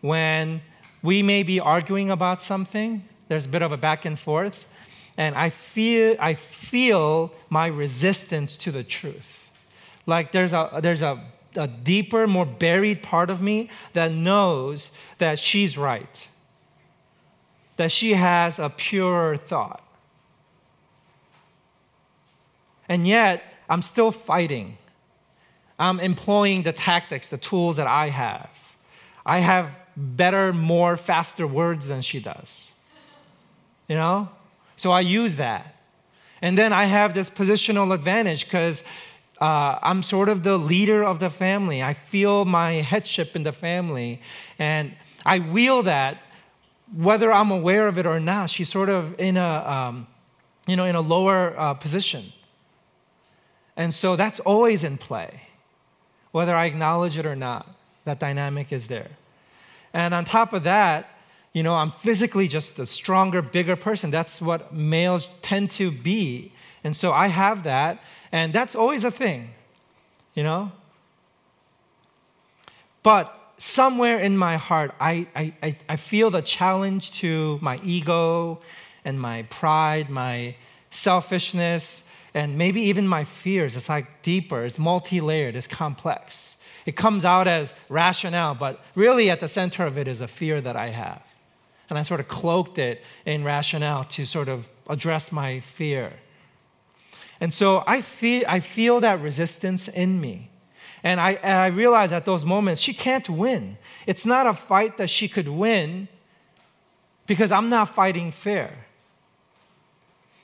when 0.00 0.62
we 1.02 1.22
may 1.22 1.42
be 1.42 1.60
arguing 1.60 2.10
about 2.10 2.40
something, 2.40 3.06
there's 3.28 3.46
a 3.46 3.48
bit 3.48 3.62
of 3.62 3.72
a 3.72 3.76
back 3.76 4.04
and 4.04 4.18
forth, 4.18 4.66
and 5.16 5.34
I 5.34 5.50
feel, 5.50 6.16
I 6.18 6.34
feel 6.34 7.32
my 7.50 7.66
resistance 7.66 8.56
to 8.58 8.72
the 8.72 8.84
truth. 8.84 9.37
Like 10.08 10.32
there's 10.32 10.54
a, 10.54 10.80
there's 10.82 11.02
a 11.02 11.22
a 11.54 11.66
deeper, 11.66 12.26
more 12.26 12.46
buried 12.46 13.02
part 13.02 13.30
of 13.30 13.42
me 13.42 13.68
that 13.92 14.12
knows 14.12 14.90
that 15.18 15.38
she's 15.38 15.76
right, 15.76 16.28
that 17.76 17.92
she 17.92 18.14
has 18.14 18.58
a 18.58 18.70
purer 18.70 19.36
thought. 19.36 19.82
And 22.88 23.06
yet, 23.06 23.42
I'm 23.68 23.82
still 23.82 24.10
fighting. 24.10 24.78
I'm 25.78 26.00
employing 26.00 26.62
the 26.62 26.72
tactics, 26.72 27.28
the 27.28 27.38
tools 27.38 27.76
that 27.76 27.86
I 27.86 28.08
have. 28.08 28.76
I 29.26 29.40
have 29.40 29.70
better, 29.96 30.52
more, 30.52 30.96
faster 30.96 31.46
words 31.46 31.86
than 31.86 32.00
she 32.02 32.20
does. 32.20 32.70
You 33.88 33.96
know? 33.96 34.28
So 34.76 34.90
I 34.90 35.00
use 35.00 35.36
that. 35.36 35.74
And 36.40 36.56
then 36.56 36.72
I 36.72 36.84
have 36.84 37.14
this 37.14 37.28
positional 37.28 37.92
advantage 37.92 38.44
because 38.44 38.84
uh, 39.40 39.78
I'm 39.82 40.02
sort 40.02 40.28
of 40.28 40.42
the 40.42 40.56
leader 40.56 41.04
of 41.04 41.18
the 41.18 41.30
family. 41.30 41.82
I 41.82 41.94
feel 41.94 42.44
my 42.44 42.72
headship 42.72 43.36
in 43.36 43.44
the 43.44 43.52
family. 43.52 44.20
And 44.58 44.94
I 45.24 45.38
wield 45.38 45.86
that 45.86 46.18
whether 46.94 47.32
I'm 47.32 47.50
aware 47.50 47.86
of 47.88 47.98
it 47.98 48.06
or 48.06 48.18
not. 48.18 48.50
She's 48.50 48.68
sort 48.68 48.88
of 48.88 49.18
in 49.18 49.36
a, 49.36 49.64
um, 49.66 50.06
you 50.66 50.76
know, 50.76 50.84
in 50.84 50.94
a 50.94 51.00
lower 51.00 51.54
uh, 51.56 51.74
position. 51.74 52.24
And 53.76 53.92
so 53.92 54.16
that's 54.16 54.40
always 54.40 54.82
in 54.84 54.98
play, 54.98 55.42
whether 56.32 56.54
I 56.54 56.64
acknowledge 56.66 57.18
it 57.18 57.26
or 57.26 57.36
not. 57.36 57.68
That 58.04 58.18
dynamic 58.18 58.72
is 58.72 58.88
there. 58.88 59.10
And 59.92 60.14
on 60.14 60.24
top 60.24 60.52
of 60.52 60.64
that, 60.64 61.10
you 61.52 61.62
know, 61.62 61.74
I'm 61.74 61.90
physically 61.90 62.48
just 62.48 62.78
a 62.78 62.86
stronger, 62.86 63.42
bigger 63.42 63.76
person. 63.76 64.10
That's 64.10 64.40
what 64.40 64.72
males 64.72 65.28
tend 65.42 65.70
to 65.72 65.90
be. 65.90 66.52
And 66.84 66.94
so 66.94 67.12
I 67.12 67.28
have 67.28 67.64
that. 67.64 68.02
And 68.32 68.52
that's 68.52 68.74
always 68.74 69.04
a 69.04 69.10
thing, 69.10 69.50
you 70.34 70.42
know? 70.42 70.72
But 73.02 73.34
somewhere 73.58 74.18
in 74.18 74.36
my 74.36 74.56
heart, 74.56 74.94
I, 75.00 75.26
I, 75.34 75.76
I 75.88 75.96
feel 75.96 76.30
the 76.30 76.42
challenge 76.42 77.12
to 77.20 77.58
my 77.62 77.80
ego 77.82 78.60
and 79.04 79.20
my 79.20 79.42
pride, 79.44 80.10
my 80.10 80.56
selfishness, 80.90 82.08
and 82.34 82.56
maybe 82.56 82.82
even 82.82 83.06
my 83.06 83.24
fears. 83.24 83.76
It's 83.76 83.88
like 83.88 84.22
deeper, 84.22 84.64
it's 84.64 84.78
multi 84.78 85.20
layered, 85.20 85.56
it's 85.56 85.66
complex. 85.66 86.56
It 86.86 86.96
comes 86.96 87.24
out 87.24 87.46
as 87.46 87.74
rationale, 87.88 88.54
but 88.54 88.80
really 88.94 89.30
at 89.30 89.40
the 89.40 89.48
center 89.48 89.84
of 89.84 89.98
it 89.98 90.08
is 90.08 90.20
a 90.20 90.28
fear 90.28 90.60
that 90.60 90.76
I 90.76 90.88
have. 90.88 91.22
And 91.90 91.98
I 91.98 92.02
sort 92.02 92.20
of 92.20 92.28
cloaked 92.28 92.78
it 92.78 93.02
in 93.24 93.44
rationale 93.44 94.04
to 94.04 94.24
sort 94.24 94.48
of 94.48 94.68
address 94.88 95.32
my 95.32 95.60
fear. 95.60 96.12
And 97.40 97.54
so 97.54 97.84
I 97.86 98.00
feel, 98.00 98.44
I 98.48 98.60
feel 98.60 99.00
that 99.00 99.20
resistance 99.20 99.88
in 99.88 100.20
me. 100.20 100.50
And 101.02 101.20
I, 101.20 101.32
and 101.42 101.58
I 101.58 101.68
realize 101.68 102.12
at 102.12 102.24
those 102.24 102.44
moments, 102.44 102.80
she 102.80 102.92
can't 102.92 103.28
win. 103.28 103.78
It's 104.06 104.26
not 104.26 104.46
a 104.46 104.54
fight 104.54 104.96
that 104.98 105.08
she 105.08 105.28
could 105.28 105.48
win 105.48 106.08
because 107.26 107.52
I'm 107.52 107.68
not 107.68 107.94
fighting 107.94 108.32
fair. 108.32 108.72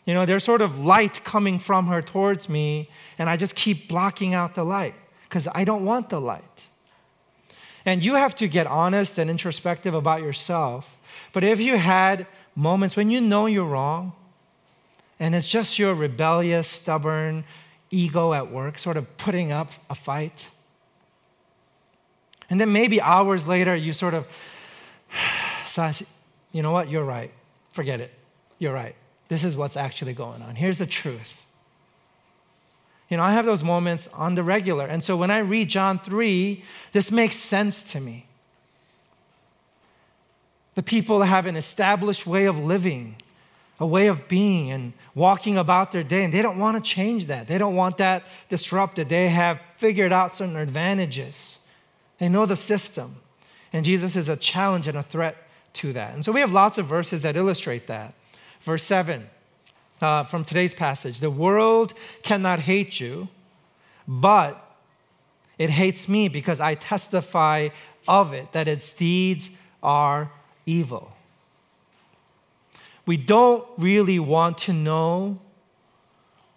You 0.04 0.14
know, 0.14 0.26
there's 0.26 0.44
sort 0.44 0.60
of 0.60 0.78
light 0.78 1.24
coming 1.24 1.58
from 1.58 1.86
her 1.86 2.02
towards 2.02 2.48
me, 2.48 2.90
and 3.18 3.28
I 3.28 3.36
just 3.36 3.56
keep 3.56 3.88
blocking 3.88 4.34
out 4.34 4.54
the 4.54 4.64
light 4.64 4.94
because 5.28 5.48
I 5.54 5.64
don't 5.64 5.84
want 5.84 6.10
the 6.10 6.20
light. 6.20 6.42
And 7.86 8.04
you 8.04 8.14
have 8.14 8.34
to 8.36 8.48
get 8.48 8.66
honest 8.66 9.18
and 9.18 9.30
introspective 9.30 9.94
about 9.94 10.22
yourself. 10.22 10.98
But 11.32 11.42
if 11.42 11.60
you 11.60 11.76
had 11.76 12.26
moments 12.54 12.96
when 12.96 13.10
you 13.10 13.20
know 13.20 13.46
you're 13.46 13.64
wrong, 13.64 14.12
and 15.20 15.34
it's 15.34 15.48
just 15.48 15.78
your 15.78 15.94
rebellious, 15.94 16.68
stubborn 16.68 17.44
ego 17.90 18.32
at 18.32 18.50
work, 18.50 18.78
sort 18.78 18.96
of 18.96 19.16
putting 19.16 19.52
up 19.52 19.70
a 19.88 19.94
fight. 19.94 20.48
And 22.50 22.60
then 22.60 22.72
maybe 22.72 23.00
hours 23.00 23.46
later, 23.48 23.74
you 23.74 23.92
sort 23.92 24.14
of, 24.14 24.26
say, 25.66 25.92
you 26.52 26.62
know 26.62 26.72
what, 26.72 26.88
you're 26.88 27.04
right. 27.04 27.32
Forget 27.72 28.00
it. 28.00 28.12
You're 28.58 28.74
right. 28.74 28.94
This 29.28 29.44
is 29.44 29.56
what's 29.56 29.76
actually 29.76 30.12
going 30.12 30.42
on. 30.42 30.54
Here's 30.54 30.78
the 30.78 30.86
truth. 30.86 31.42
You 33.08 33.16
know, 33.16 33.22
I 33.22 33.32
have 33.32 33.46
those 33.46 33.62
moments 33.62 34.08
on 34.08 34.34
the 34.34 34.42
regular. 34.42 34.86
And 34.86 35.02
so 35.02 35.16
when 35.16 35.30
I 35.30 35.38
read 35.38 35.68
John 35.68 35.98
3, 35.98 36.62
this 36.92 37.12
makes 37.12 37.36
sense 37.36 37.82
to 37.92 38.00
me. 38.00 38.26
The 40.74 40.82
people 40.82 41.22
have 41.22 41.46
an 41.46 41.56
established 41.56 42.26
way 42.26 42.46
of 42.46 42.58
living 42.58 43.16
a 43.80 43.86
way 43.86 44.06
of 44.06 44.28
being 44.28 44.70
and 44.70 44.92
walking 45.14 45.58
about 45.58 45.92
their 45.92 46.04
day, 46.04 46.24
and 46.24 46.32
they 46.32 46.42
don't 46.42 46.58
want 46.58 46.82
to 46.82 46.90
change 46.90 47.26
that. 47.26 47.48
They 47.48 47.58
don't 47.58 47.74
want 47.74 47.98
that 47.98 48.24
disrupted. 48.48 49.08
They 49.08 49.28
have 49.28 49.60
figured 49.76 50.12
out 50.12 50.34
certain 50.34 50.56
advantages. 50.56 51.58
They 52.18 52.28
know 52.28 52.46
the 52.46 52.56
system. 52.56 53.16
And 53.72 53.84
Jesus 53.84 54.14
is 54.14 54.28
a 54.28 54.36
challenge 54.36 54.86
and 54.86 54.96
a 54.96 55.02
threat 55.02 55.36
to 55.74 55.92
that. 55.94 56.14
And 56.14 56.24
so 56.24 56.30
we 56.30 56.40
have 56.40 56.52
lots 56.52 56.78
of 56.78 56.86
verses 56.86 57.22
that 57.22 57.36
illustrate 57.36 57.88
that. 57.88 58.14
Verse 58.60 58.84
7 58.84 59.28
uh, 60.00 60.24
from 60.24 60.44
today's 60.44 60.74
passage 60.74 61.20
The 61.20 61.30
world 61.30 61.94
cannot 62.22 62.60
hate 62.60 63.00
you, 63.00 63.28
but 64.06 64.60
it 65.58 65.70
hates 65.70 66.08
me 66.08 66.28
because 66.28 66.60
I 66.60 66.74
testify 66.74 67.70
of 68.06 68.32
it 68.32 68.52
that 68.52 68.68
its 68.68 68.92
deeds 68.92 69.50
are 69.82 70.30
evil 70.66 71.13
we 73.06 73.16
don't 73.16 73.66
really 73.76 74.18
want 74.18 74.58
to 74.58 74.72
know 74.72 75.38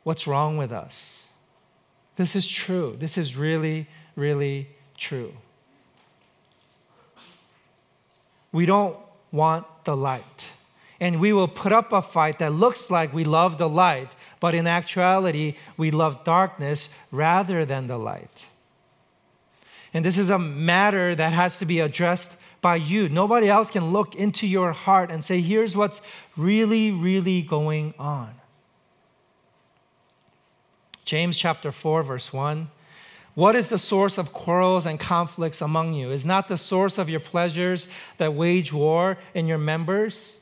what's 0.03 0.27
wrong 0.27 0.57
with 0.57 0.71
us. 0.71 1.27
This 2.15 2.35
is 2.35 2.49
true. 2.49 2.95
This 2.97 3.17
is 3.17 3.35
really, 3.35 3.87
really 4.15 4.69
true. 4.97 5.33
We 8.51 8.65
don't 8.65 8.97
want 9.31 9.65
the 9.83 9.95
light. 9.95 10.49
and 10.99 11.19
we 11.19 11.33
will 11.33 11.47
put 11.47 11.71
up 11.71 11.93
a 11.93 12.01
fight 12.01 12.39
that 12.39 12.53
looks 12.53 12.89
like 12.89 13.13
we 13.13 13.23
love 13.23 13.57
the 13.57 13.69
light, 13.69 14.15
but 14.39 14.55
in 14.55 14.65
actuality, 14.65 15.55
we 15.77 15.91
love 15.91 16.23
darkness 16.23 16.89
rather 17.11 17.65
than 17.65 17.87
the 17.87 17.97
light. 17.97 18.45
And 19.93 20.03
this 20.03 20.17
is 20.17 20.29
a 20.29 20.39
matter 20.39 21.15
that 21.15 21.33
has 21.33 21.57
to 21.57 21.65
be 21.65 21.79
addressed 21.79 22.36
by 22.61 22.75
you. 22.75 23.09
Nobody 23.09 23.49
else 23.49 23.69
can 23.69 23.91
look 23.91 24.15
into 24.15 24.47
your 24.47 24.71
heart 24.71 25.11
and 25.11 25.23
say, 25.23 25.41
here's 25.41 25.75
what's 25.75 26.01
really, 26.35 26.91
really 26.91 27.41
going 27.41 27.93
on. 27.99 28.33
James 31.05 31.37
chapter 31.37 31.71
4, 31.71 32.03
verse 32.03 32.33
1. 32.33 32.69
What 33.33 33.55
is 33.55 33.69
the 33.69 33.77
source 33.77 34.17
of 34.17 34.33
quarrels 34.33 34.85
and 34.85 34.99
conflicts 34.99 35.61
among 35.61 35.93
you? 35.93 36.09
Is 36.09 36.25
not 36.25 36.47
the 36.47 36.57
source 36.57 36.97
of 36.97 37.07
your 37.07 37.19
pleasures 37.19 37.87
that 38.17 38.33
wage 38.33 38.73
war 38.73 39.17
in 39.35 39.47
your 39.47 39.59
members? 39.59 40.41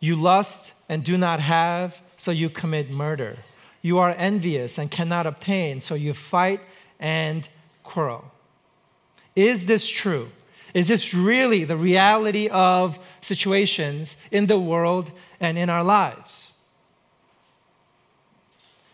You 0.00 0.16
lust 0.16 0.72
and 0.88 1.04
do 1.04 1.18
not 1.18 1.38
have, 1.40 2.00
so 2.16 2.30
you 2.30 2.48
commit 2.48 2.90
murder. 2.90 3.36
You 3.82 3.98
are 3.98 4.14
envious 4.16 4.78
and 4.78 4.90
cannot 4.90 5.26
obtain, 5.26 5.80
so 5.80 5.94
you 5.94 6.14
fight 6.14 6.60
and 6.98 7.46
quarrel. 7.82 8.24
Is 9.36 9.66
this 9.66 9.86
true? 9.86 10.30
Is 10.74 10.88
this 10.88 11.14
really 11.14 11.64
the 11.64 11.76
reality 11.76 12.48
of 12.48 12.98
situations 13.20 14.16
in 14.30 14.46
the 14.46 14.58
world 14.58 15.10
and 15.40 15.58
in 15.58 15.68
our 15.68 15.82
lives? 15.82 16.50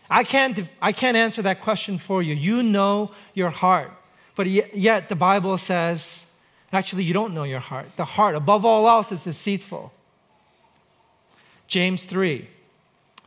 I 0.09 0.23
can't, 0.23 0.59
I 0.81 0.91
can't 0.91 1.17
answer 1.17 1.41
that 1.41 1.61
question 1.61 1.97
for 1.97 2.23
you. 2.23 2.33
You 2.33 2.63
know 2.63 3.11
your 3.33 3.49
heart. 3.49 3.91
But 4.35 4.47
yet, 4.47 5.09
the 5.09 5.15
Bible 5.15 5.57
says, 5.57 6.31
actually, 6.71 7.03
you 7.03 7.13
don't 7.13 7.33
know 7.33 7.43
your 7.43 7.59
heart. 7.59 7.87
The 7.97 8.05
heart, 8.05 8.35
above 8.35 8.65
all 8.65 8.87
else, 8.87 9.11
is 9.11 9.23
deceitful. 9.23 9.91
James 11.67 12.03
3 12.05 12.47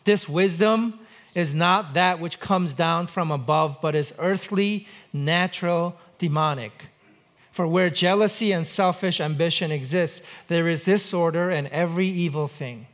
This 0.04 0.28
wisdom 0.28 0.99
is 1.35 1.54
not 1.54 1.95
that 1.95 2.19
which 2.21 2.40
comes 2.40 2.75
down 2.75 3.07
from 3.07 3.30
above, 3.30 3.78
but 3.83 3.95
is 3.95 4.14
earthly, 4.19 4.87
natural, 5.12 5.97
demonic. 6.19 6.90
For 7.61 7.67
where 7.67 7.90
jealousy 7.90 8.52
and 8.52 8.67
selfish 8.67 9.21
ambition 9.21 9.71
exist, 9.71 10.25
there 10.49 10.67
is 10.67 10.85
disorder 10.85 11.50
and 11.50 11.69
every 11.69 12.07
evil 12.07 12.49
thing. 12.49 12.87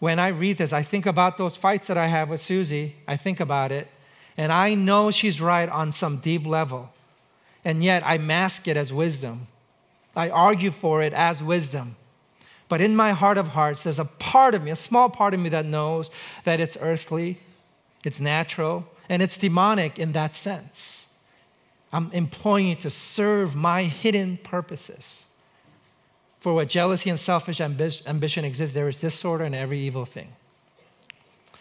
When 0.00 0.18
I 0.18 0.30
read 0.30 0.58
this, 0.58 0.72
I 0.72 0.82
think 0.82 1.06
about 1.06 1.38
those 1.38 1.56
fights 1.56 1.86
that 1.86 1.96
I 1.96 2.08
have 2.08 2.28
with 2.28 2.40
Susie. 2.40 2.96
I 3.06 3.16
think 3.16 3.38
about 3.38 3.70
it, 3.70 3.86
and 4.36 4.50
I 4.50 4.74
know 4.74 5.12
she's 5.12 5.40
right 5.40 5.68
on 5.68 5.92
some 5.92 6.16
deep 6.16 6.44
level. 6.44 6.90
And 7.64 7.84
yet 7.84 8.02
I 8.04 8.18
mask 8.18 8.66
it 8.66 8.76
as 8.76 8.92
wisdom. 8.92 9.46
I 10.16 10.28
argue 10.28 10.72
for 10.72 11.00
it 11.00 11.12
as 11.12 11.40
wisdom. 11.40 11.94
But 12.68 12.80
in 12.80 12.96
my 12.96 13.12
heart 13.12 13.38
of 13.38 13.46
hearts, 13.46 13.84
there's 13.84 14.00
a 14.00 14.06
part 14.06 14.56
of 14.56 14.64
me, 14.64 14.72
a 14.72 14.74
small 14.74 15.08
part 15.08 15.34
of 15.34 15.38
me 15.38 15.50
that 15.50 15.66
knows 15.66 16.10
that 16.42 16.58
it's 16.58 16.76
earthly, 16.80 17.38
it's 18.02 18.18
natural, 18.18 18.88
and 19.08 19.22
it's 19.22 19.38
demonic 19.38 20.00
in 20.00 20.10
that 20.14 20.34
sense. 20.34 21.01
I'm 21.92 22.10
employing 22.12 22.68
you 22.68 22.74
to 22.76 22.90
serve 22.90 23.54
my 23.54 23.84
hidden 23.84 24.38
purposes. 24.38 25.24
For 26.40 26.54
what 26.54 26.68
jealousy 26.68 27.10
and 27.10 27.18
selfish 27.18 27.60
ambition 27.60 28.44
exists, 28.44 28.74
there 28.74 28.88
is 28.88 28.98
disorder 28.98 29.44
in 29.44 29.54
every 29.54 29.78
evil 29.78 30.04
thing. 30.04 30.28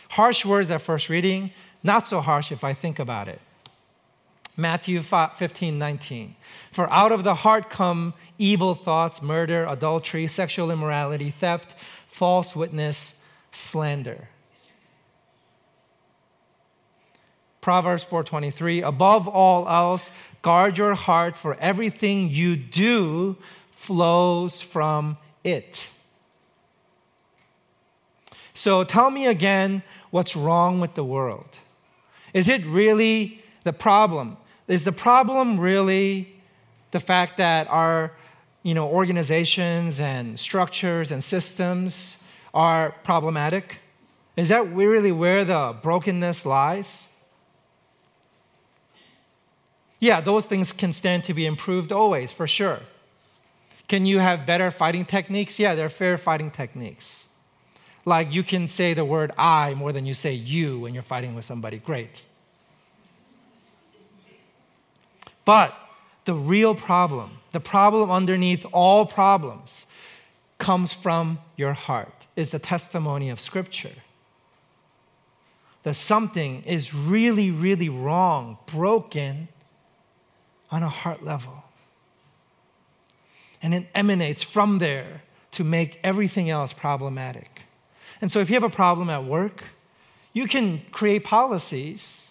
Harsh 0.10 0.46
words 0.46 0.72
at 0.72 0.82
first 0.82 1.10
reading, 1.10 1.52
not 1.84 2.08
so 2.08 2.22
harsh 2.22 2.52
if 2.52 2.64
I 2.64 2.74
think 2.74 2.98
about 2.98 3.28
it. 3.28 3.40
Matthew 4.58 5.02
15, 5.02 5.78
19. 5.78 6.36
For 6.72 6.90
out 6.92 7.12
of 7.12 7.24
the 7.24 7.36
heart 7.36 7.70
come 7.70 8.14
evil 8.38 8.76
thoughts, 8.76 9.22
murder, 9.22 9.66
adultery, 9.66 10.28
sexual 10.28 10.72
immorality, 10.72 11.30
theft, 11.30 11.76
false 12.08 12.56
witness, 12.56 13.24
slander. 13.52 14.28
Proverbs 17.62 18.04
4:23, 18.04 18.82
above 18.82 19.28
all 19.28 19.70
else, 19.70 20.12
guard 20.42 20.78
your 20.78 20.96
heart 20.96 21.38
for 21.38 21.56
everything 21.60 22.30
you 22.30 22.56
do 22.56 23.38
flows 23.72 24.62
from 24.62 25.18
it. 25.44 25.88
So 28.54 28.84
tell 28.84 29.12
me 29.12 29.28
again 29.28 29.84
what's 30.10 30.36
wrong 30.36 30.80
with 30.80 30.96
the 30.96 31.04
world. 31.04 31.58
Is 32.34 32.50
it 32.50 32.66
really 32.66 33.44
the 33.64 33.74
problem? 33.74 34.38
Is 34.68 34.84
the 34.84 34.92
problem 34.92 35.60
really 35.60 36.36
the 36.92 37.00
fact 37.00 37.38
that 37.38 37.68
our 37.70 38.12
you 38.64 38.74
know, 38.74 38.88
organizations 38.88 40.00
and 40.00 40.40
structures 40.40 41.12
and 41.12 41.24
systems 41.24 42.24
are 42.54 42.92
problematic? 43.04 43.80
Is 44.38 44.50
that 44.50 44.68
really 44.72 45.12
where 45.12 45.44
the 45.44 45.76
brokenness 45.82 46.46
lies? 46.46 47.08
Yeah, 50.02 50.20
those 50.20 50.48
things 50.48 50.74
can 50.74 50.94
stand 50.94 51.24
to 51.26 51.34
be 51.34 51.46
improved 51.46 51.92
always, 51.92 52.32
for 52.32 52.48
sure. 52.48 52.80
Can 53.88 54.08
you 54.08 54.18
have 54.18 54.48
better 54.48 54.72
fighting 54.72 55.06
techniques? 55.06 55.60
Yeah, 55.60 55.76
there 55.76 55.86
are 55.86 55.90
fair 55.90 56.18
fighting 56.18 56.50
techniques. 56.50 57.28
Like 58.04 58.34
you 58.34 58.42
can 58.42 58.68
say 58.68 58.96
the 58.96 59.06
word 59.06 59.32
I 59.38 59.76
more 59.76 59.92
than 59.94 60.08
you 60.08 60.16
say 60.16 60.34
you 60.34 60.80
when 60.80 60.96
you're 60.96 61.04
fighting 61.04 61.36
with 61.36 61.46
somebody. 61.46 61.78
Great. 61.78 62.26
But 65.46 65.76
the 66.26 66.34
real 66.34 66.74
problem, 66.74 67.38
the 67.52 67.60
problem 67.60 68.10
underneath 68.10 68.66
all 68.72 69.06
problems, 69.06 69.86
comes 70.58 70.94
from 70.94 71.38
your 71.58 71.74
heart, 71.74 72.26
is 72.36 72.50
the 72.50 72.60
testimony 72.60 73.30
of 73.30 73.40
Scripture. 73.40 74.02
That 75.84 75.96
something 75.96 76.64
is 76.64 76.94
really, 76.96 77.52
really 77.52 77.90
wrong, 77.90 78.58
broken, 78.66 79.48
on 80.72 80.84
a 80.84 80.90
heart 80.90 81.24
level. 81.24 81.64
And 83.62 83.74
it 83.74 83.88
emanates 83.94 84.42
from 84.42 84.80
there 84.80 85.22
to 85.52 85.64
make 85.64 86.00
everything 86.04 86.50
else 86.50 86.74
problematic. 86.74 87.64
And 88.22 88.32
so, 88.32 88.40
if 88.40 88.50
you 88.50 88.56
have 88.56 88.64
a 88.64 88.70
problem 88.70 89.10
at 89.10 89.26
work, 89.26 89.66
you 90.34 90.48
can 90.48 90.82
create 90.92 91.24
policies. 91.24 92.30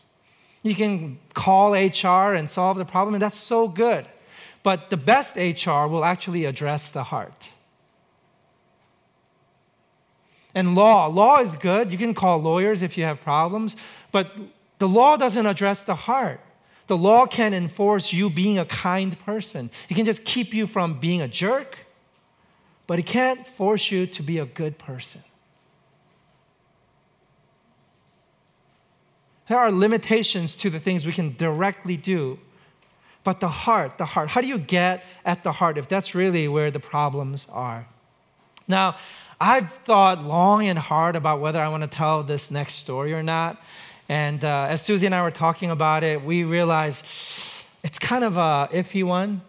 You 0.62 0.74
can 0.74 1.18
call 1.34 1.72
HR 1.72 2.34
and 2.34 2.50
solve 2.50 2.78
the 2.78 2.84
problem, 2.84 3.14
and 3.14 3.22
that's 3.22 3.38
so 3.38 3.68
good. 3.68 4.06
But 4.62 4.90
the 4.90 4.96
best 4.96 5.36
HR 5.36 5.86
will 5.86 6.04
actually 6.04 6.44
address 6.44 6.90
the 6.90 7.04
heart. 7.04 7.48
And 10.54 10.74
law, 10.74 11.06
law 11.06 11.38
is 11.38 11.54
good. 11.56 11.92
You 11.92 11.98
can 11.98 12.14
call 12.14 12.38
lawyers 12.38 12.82
if 12.82 12.98
you 12.98 13.04
have 13.04 13.22
problems, 13.22 13.76
but 14.12 14.32
the 14.78 14.88
law 14.88 15.16
doesn't 15.16 15.46
address 15.46 15.82
the 15.82 15.94
heart. 15.94 16.40
The 16.90 16.98
law 16.98 17.24
can 17.24 17.54
enforce 17.54 18.12
you 18.12 18.28
being 18.28 18.58
a 18.58 18.64
kind 18.64 19.16
person. 19.20 19.70
It 19.88 19.94
can 19.94 20.04
just 20.04 20.24
keep 20.24 20.52
you 20.52 20.66
from 20.66 20.98
being 20.98 21.20
a 21.22 21.28
jerk, 21.28 21.78
but 22.88 22.98
it 22.98 23.06
can't 23.06 23.46
force 23.46 23.92
you 23.92 24.08
to 24.08 24.24
be 24.24 24.38
a 24.38 24.44
good 24.44 24.76
person. 24.76 25.20
There 29.46 29.56
are 29.56 29.70
limitations 29.70 30.56
to 30.56 30.68
the 30.68 30.80
things 30.80 31.06
we 31.06 31.12
can 31.12 31.36
directly 31.36 31.96
do. 31.96 32.40
But 33.22 33.38
the 33.38 33.46
heart, 33.46 33.96
the 33.96 34.06
heart, 34.06 34.30
how 34.30 34.40
do 34.40 34.48
you 34.48 34.58
get 34.58 35.04
at 35.24 35.44
the 35.44 35.52
heart 35.52 35.78
if 35.78 35.86
that's 35.86 36.16
really 36.16 36.48
where 36.48 36.72
the 36.72 36.80
problems 36.80 37.46
are? 37.52 37.86
Now, 38.66 38.96
I've 39.40 39.70
thought 39.70 40.24
long 40.24 40.66
and 40.66 40.76
hard 40.76 41.14
about 41.14 41.38
whether 41.38 41.60
I 41.60 41.68
want 41.68 41.84
to 41.84 41.88
tell 41.88 42.24
this 42.24 42.50
next 42.50 42.74
story 42.74 43.12
or 43.12 43.22
not. 43.22 43.62
And 44.10 44.44
uh, 44.44 44.66
as 44.68 44.82
Susie 44.82 45.06
and 45.06 45.14
I 45.14 45.22
were 45.22 45.30
talking 45.30 45.70
about 45.70 46.02
it, 46.02 46.24
we 46.24 46.42
realized 46.42 47.04
it's 47.84 47.96
kind 47.96 48.24
of 48.24 48.36
a 48.36 48.68
iffy 48.72 49.04
one, 49.04 49.40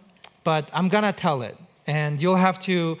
but 0.44 0.70
I'm 0.72 0.88
gonna 0.88 1.12
tell 1.12 1.42
it. 1.42 1.56
And 1.88 2.22
you'll 2.22 2.36
have 2.36 2.60
to, 2.60 2.96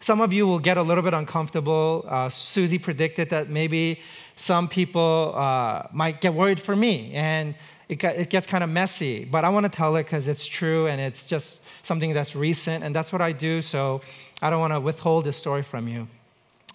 some 0.00 0.20
of 0.20 0.34
you 0.34 0.46
will 0.46 0.58
get 0.58 0.76
a 0.76 0.82
little 0.82 1.02
bit 1.02 1.14
uncomfortable. 1.14 2.04
Uh, 2.06 2.28
Susie 2.28 2.78
predicted 2.78 3.30
that 3.30 3.48
maybe 3.48 4.00
some 4.36 4.68
people 4.68 5.32
uh, 5.34 5.84
might 5.90 6.20
get 6.20 6.34
worried 6.34 6.60
for 6.60 6.76
me, 6.76 7.12
and 7.14 7.54
it, 7.88 7.96
got, 7.96 8.16
it 8.16 8.28
gets 8.28 8.46
kind 8.46 8.62
of 8.62 8.68
messy. 8.68 9.24
But 9.24 9.46
I 9.46 9.48
wanna 9.48 9.70
tell 9.70 9.96
it 9.96 10.02
because 10.04 10.28
it's 10.28 10.46
true 10.46 10.86
and 10.86 11.00
it's 11.00 11.24
just 11.24 11.62
something 11.82 12.12
that's 12.12 12.36
recent, 12.36 12.84
and 12.84 12.94
that's 12.94 13.10
what 13.10 13.22
I 13.22 13.32
do, 13.32 13.62
so 13.62 14.02
I 14.42 14.50
don't 14.50 14.60
wanna 14.60 14.80
withhold 14.80 15.24
this 15.24 15.38
story 15.38 15.62
from 15.62 15.88
you. 15.88 16.08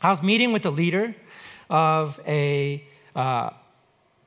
I 0.01 0.10
was 0.10 0.23
meeting 0.23 0.51
with 0.51 0.63
the 0.63 0.71
leader 0.71 1.13
of 1.69 2.19
a 2.25 2.84
uh, 3.15 3.51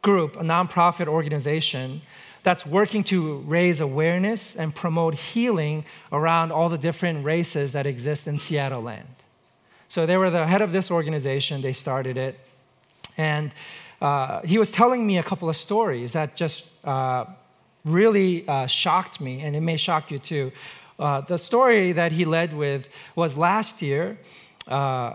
group, 0.04 0.36
a 0.36 0.44
nonprofit 0.44 1.08
organization 1.08 2.00
that's 2.44 2.64
working 2.64 3.02
to 3.02 3.38
raise 3.38 3.80
awareness 3.80 4.54
and 4.54 4.72
promote 4.72 5.14
healing 5.14 5.84
around 6.12 6.52
all 6.52 6.68
the 6.68 6.78
different 6.78 7.24
races 7.24 7.72
that 7.72 7.86
exist 7.86 8.28
in 8.28 8.38
Seattle 8.38 8.82
land. 8.82 9.08
So 9.88 10.06
they 10.06 10.16
were 10.16 10.30
the 10.30 10.46
head 10.46 10.62
of 10.62 10.70
this 10.70 10.90
organization, 10.90 11.62
they 11.62 11.72
started 11.72 12.16
it. 12.16 12.38
And 13.16 13.52
uh, 14.00 14.42
he 14.42 14.58
was 14.58 14.70
telling 14.70 15.06
me 15.06 15.18
a 15.18 15.22
couple 15.22 15.48
of 15.48 15.56
stories 15.56 16.12
that 16.12 16.36
just 16.36 16.68
uh, 16.84 17.24
really 17.84 18.46
uh, 18.46 18.66
shocked 18.66 19.20
me, 19.20 19.40
and 19.40 19.56
it 19.56 19.62
may 19.62 19.78
shock 19.78 20.10
you 20.10 20.18
too. 20.18 20.52
Uh, 20.98 21.22
the 21.22 21.38
story 21.38 21.92
that 21.92 22.12
he 22.12 22.24
led 22.24 22.52
with 22.52 22.88
was 23.16 23.36
last 23.36 23.80
year, 23.80 24.18
uh, 24.68 25.14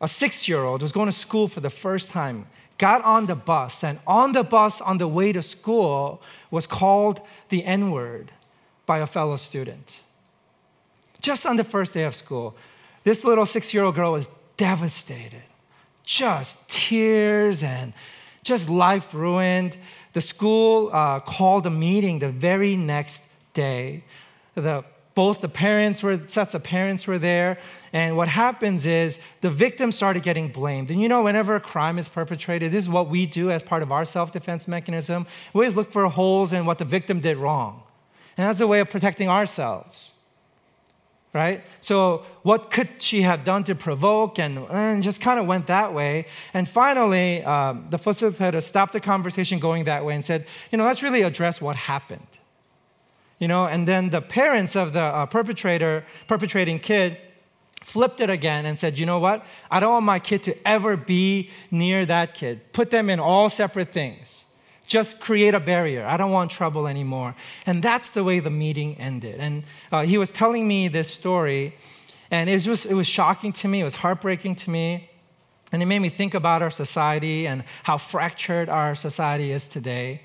a 0.00 0.08
six 0.08 0.48
year 0.48 0.62
old 0.64 0.82
was 0.82 0.92
going 0.92 1.06
to 1.06 1.18
school 1.26 1.46
for 1.48 1.60
the 1.60 1.70
first 1.70 2.10
time, 2.10 2.46
got 2.78 3.02
on 3.04 3.26
the 3.26 3.34
bus, 3.34 3.82
and 3.82 3.98
on 4.06 4.32
the 4.32 4.44
bus 4.44 4.80
on 4.80 4.98
the 4.98 5.08
way 5.08 5.32
to 5.32 5.42
school 5.42 6.22
was 6.50 6.66
called 6.66 7.20
the 7.48 7.64
N 7.64 7.90
word 7.90 8.30
by 8.84 8.98
a 8.98 9.06
fellow 9.06 9.36
student. 9.36 9.98
Just 11.20 11.46
on 11.46 11.56
the 11.56 11.64
first 11.64 11.94
day 11.94 12.04
of 12.04 12.14
school, 12.14 12.56
this 13.04 13.24
little 13.24 13.46
six 13.46 13.72
year 13.72 13.84
old 13.84 13.94
girl 13.94 14.12
was 14.12 14.28
devastated. 14.56 15.42
Just 16.04 16.68
tears 16.68 17.62
and 17.62 17.92
just 18.42 18.68
life 18.68 19.12
ruined. 19.12 19.76
The 20.12 20.20
school 20.20 20.90
uh, 20.92 21.20
called 21.20 21.66
a 21.66 21.70
meeting 21.70 22.20
the 22.20 22.28
very 22.28 22.76
next 22.76 23.22
day. 23.54 24.04
The 24.54 24.84
both 25.16 25.40
the 25.40 25.48
parents 25.48 26.02
were, 26.02 26.20
sets 26.28 26.52
of 26.52 26.62
parents 26.62 27.06
were 27.06 27.18
there. 27.18 27.58
And 27.94 28.18
what 28.18 28.28
happens 28.28 28.84
is 28.84 29.18
the 29.40 29.50
victim 29.50 29.90
started 29.90 30.22
getting 30.22 30.48
blamed. 30.48 30.90
And 30.90 31.00
you 31.00 31.08
know, 31.08 31.24
whenever 31.24 31.56
a 31.56 31.60
crime 31.60 31.98
is 31.98 32.06
perpetrated, 32.06 32.70
this 32.70 32.84
is 32.84 32.88
what 32.90 33.08
we 33.08 33.24
do 33.24 33.50
as 33.50 33.62
part 33.62 33.82
of 33.82 33.90
our 33.90 34.04
self 34.04 34.30
defense 34.30 34.68
mechanism. 34.68 35.26
We 35.54 35.60
always 35.60 35.74
look 35.74 35.90
for 35.90 36.06
holes 36.08 36.52
in 36.52 36.66
what 36.66 36.76
the 36.76 36.84
victim 36.84 37.20
did 37.20 37.38
wrong. 37.38 37.82
And 38.36 38.46
that's 38.46 38.60
a 38.60 38.66
way 38.66 38.80
of 38.80 38.90
protecting 38.90 39.30
ourselves. 39.30 40.12
Right? 41.32 41.64
So, 41.80 42.24
what 42.42 42.70
could 42.70 42.88
she 42.98 43.22
have 43.22 43.42
done 43.44 43.64
to 43.64 43.74
provoke? 43.74 44.38
And, 44.38 44.58
and 44.70 45.02
just 45.02 45.22
kind 45.22 45.40
of 45.40 45.46
went 45.46 45.66
that 45.68 45.94
way. 45.94 46.26
And 46.52 46.68
finally, 46.68 47.42
um, 47.42 47.86
the 47.88 47.98
facilitator 47.98 48.62
stopped 48.62 48.92
the 48.92 49.00
conversation 49.00 49.58
going 49.60 49.84
that 49.84 50.04
way 50.04 50.14
and 50.14 50.24
said, 50.24 50.46
you 50.70 50.76
know, 50.76 50.84
let's 50.84 51.02
really 51.02 51.22
address 51.22 51.58
what 51.58 51.76
happened. 51.76 52.26
You 53.38 53.48
know, 53.48 53.66
and 53.66 53.86
then 53.86 54.10
the 54.10 54.22
parents 54.22 54.76
of 54.76 54.92
the 54.92 55.00
uh, 55.00 55.26
perpetrator, 55.26 56.04
perpetrating 56.26 56.78
kid, 56.78 57.18
flipped 57.82 58.20
it 58.20 58.30
again 58.30 58.66
and 58.66 58.78
said, 58.78 58.98
you 58.98 59.06
know 59.06 59.20
what? 59.20 59.44
I 59.70 59.78
don't 59.78 59.92
want 59.92 60.04
my 60.06 60.18
kid 60.18 60.42
to 60.44 60.66
ever 60.66 60.96
be 60.96 61.50
near 61.70 62.04
that 62.06 62.34
kid. 62.34 62.72
Put 62.72 62.90
them 62.90 63.08
in 63.08 63.20
all 63.20 63.48
separate 63.48 63.92
things. 63.92 64.44
Just 64.86 65.20
create 65.20 65.54
a 65.54 65.60
barrier. 65.60 66.04
I 66.04 66.16
don't 66.16 66.32
want 66.32 66.50
trouble 66.50 66.88
anymore. 66.88 67.36
And 67.64 67.82
that's 67.82 68.10
the 68.10 68.24
way 68.24 68.40
the 68.40 68.50
meeting 68.50 68.96
ended. 68.98 69.36
And 69.38 69.64
uh, 69.92 70.02
he 70.02 70.18
was 70.18 70.32
telling 70.32 70.66
me 70.66 70.88
this 70.88 71.08
story, 71.08 71.76
and 72.30 72.50
it 72.50 72.54
was, 72.54 72.64
just, 72.64 72.86
it 72.86 72.94
was 72.94 73.06
shocking 73.06 73.52
to 73.54 73.68
me, 73.68 73.82
it 73.82 73.84
was 73.84 73.96
heartbreaking 73.96 74.56
to 74.56 74.70
me. 74.70 75.10
And 75.72 75.82
it 75.82 75.86
made 75.86 75.98
me 75.98 76.08
think 76.08 76.34
about 76.34 76.62
our 76.62 76.70
society 76.70 77.46
and 77.46 77.64
how 77.82 77.98
fractured 77.98 78.68
our 78.68 78.94
society 78.94 79.52
is 79.52 79.68
today. 79.68 80.22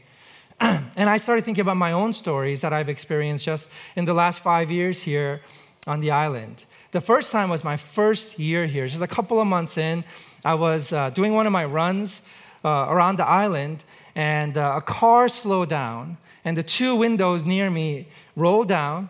and 0.96 1.10
I 1.10 1.18
started 1.18 1.44
thinking 1.44 1.64
about 1.64 1.78
my 1.78 1.92
own 1.92 2.14
stories 2.14 2.62
that 2.62 2.72
I've 2.72 2.88
experienced 2.88 3.44
just 3.44 3.68
in 3.96 4.06
the 4.06 4.14
last 4.14 4.42
five 4.42 4.70
years 4.70 5.02
here 5.02 5.42
on 5.88 6.02
the 6.02 6.12
island. 6.12 6.66
The 6.92 7.02
first 7.02 7.32
time 7.32 7.50
was 7.50 7.64
my 7.64 7.78
first 7.78 8.38
year 8.38 8.68
here, 8.68 8.88
just 8.88 9.02
a 9.02 9.08
couple 9.08 9.42
of 9.42 9.48
months 9.48 9.80
in. 9.80 10.04
I 10.46 10.54
was 10.54 10.94
uh, 10.94 11.10
doing 11.10 11.34
one 11.34 11.48
of 11.48 11.52
my 11.52 11.66
runs 11.66 12.22
uh, 12.64 12.86
around 12.90 13.18
the 13.18 13.28
island, 13.28 13.84
and 14.14 14.56
uh, 14.56 14.74
a 14.76 14.82
car 14.82 15.30
slowed 15.30 15.70
down, 15.70 16.18
and 16.46 16.56
the 16.56 16.64
two 16.64 16.96
windows 16.96 17.44
near 17.44 17.72
me 17.72 18.08
rolled 18.36 18.68
down, 18.68 19.10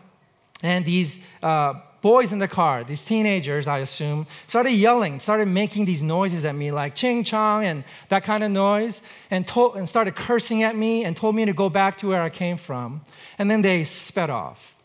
and 0.63 0.85
these 0.85 1.25
uh, 1.43 1.73
boys 2.01 2.33
in 2.33 2.39
the 2.39 2.47
car, 2.47 2.83
these 2.83 3.03
teenagers, 3.03 3.67
I 3.67 3.79
assume, 3.79 4.27
started 4.47 4.71
yelling, 4.71 5.19
started 5.19 5.47
making 5.47 5.85
these 5.85 6.01
noises 6.01 6.43
at 6.43 6.55
me, 6.55 6.71
like 6.71 6.95
ching 6.95 7.23
chong 7.23 7.65
and 7.65 7.83
that 8.09 8.23
kind 8.23 8.43
of 8.43 8.51
noise, 8.51 9.01
and, 9.29 9.47
told, 9.47 9.77
and 9.77 9.87
started 9.87 10.15
cursing 10.15 10.63
at 10.63 10.75
me 10.75 11.05
and 11.05 11.15
told 11.15 11.35
me 11.35 11.45
to 11.45 11.53
go 11.53 11.69
back 11.69 11.97
to 11.97 12.07
where 12.07 12.21
I 12.21 12.29
came 12.29 12.57
from. 12.57 13.01
And 13.37 13.49
then 13.49 13.61
they 13.61 13.83
sped 13.83 14.29
off. 14.29 14.75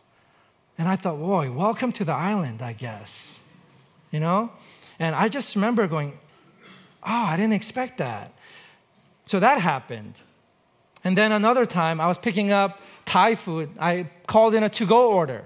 And 0.79 0.89
I 0.89 0.97
thought, 0.97 1.19
boy, 1.19 1.51
welcome 1.51 1.91
to 1.93 2.05
the 2.05 2.13
island, 2.13 2.61
I 2.61 2.75
guess. 2.75 3.41
You 4.11 4.21
know? 4.21 4.53
And 4.99 5.15
I 5.15 5.29
just 5.29 5.55
remember 5.57 5.87
going, 5.87 6.19
oh, 7.03 7.25
I 7.29 7.37
didn't 7.37 7.55
expect 7.55 7.99
that. 7.99 8.33
So 9.25 9.41
that 9.41 9.59
happened. 9.61 10.15
And 11.03 11.17
then 11.17 11.33
another 11.33 11.67
time, 11.67 12.01
I 12.01 12.09
was 12.09 12.19
picking 12.19 12.51
up 12.51 12.81
Thai 13.07 13.37
food. 13.37 13.71
I 13.81 14.11
called 14.27 14.55
in 14.55 14.63
a 14.63 14.69
to 14.69 14.85
go 14.85 15.13
order 15.13 15.45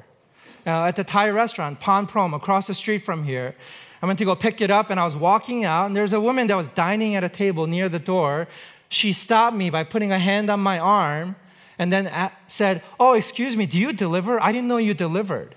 uh, 0.66 0.84
at 0.84 0.96
the 0.96 1.04
Thai 1.04 1.30
restaurant, 1.30 1.80
Pon 1.80 2.06
Proem, 2.06 2.34
across 2.34 2.66
the 2.66 2.74
street 2.74 2.98
from 3.04 3.24
here. 3.24 3.54
I 4.02 4.06
went 4.06 4.18
to 4.18 4.24
go 4.24 4.34
pick 4.34 4.60
it 4.60 4.70
up, 4.70 4.90
and 4.90 4.98
I 4.98 5.04
was 5.04 5.16
walking 5.16 5.64
out, 5.64 5.86
and 5.86 5.96
there's 5.96 6.12
a 6.12 6.20
woman 6.20 6.46
that 6.46 6.56
was 6.56 6.68
dining 6.68 7.14
at 7.14 7.24
a 7.24 7.28
table 7.28 7.66
near 7.66 7.88
the 7.88 7.98
door. 7.98 8.48
She 8.88 9.12
stopped 9.12 9.56
me 9.56 9.70
by 9.70 9.84
putting 9.84 10.10
a 10.10 10.18
hand 10.18 10.50
on 10.50 10.60
my 10.60 10.78
arm 10.78 11.36
and 11.78 11.92
then 11.92 12.30
said, 12.48 12.82
Oh, 12.98 13.14
excuse 13.14 13.56
me, 13.56 13.66
do 13.66 13.78
you 13.78 13.92
deliver? 13.92 14.40
I 14.40 14.52
didn't 14.52 14.68
know 14.68 14.76
you 14.76 14.94
delivered. 14.94 15.54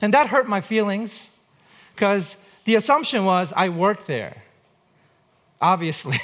And 0.00 0.12
that 0.12 0.28
hurt 0.28 0.48
my 0.48 0.60
feelings 0.60 1.30
because 1.94 2.36
the 2.64 2.74
assumption 2.74 3.24
was 3.24 3.52
I 3.56 3.70
worked 3.70 4.06
there, 4.06 4.42
obviously. 5.60 6.18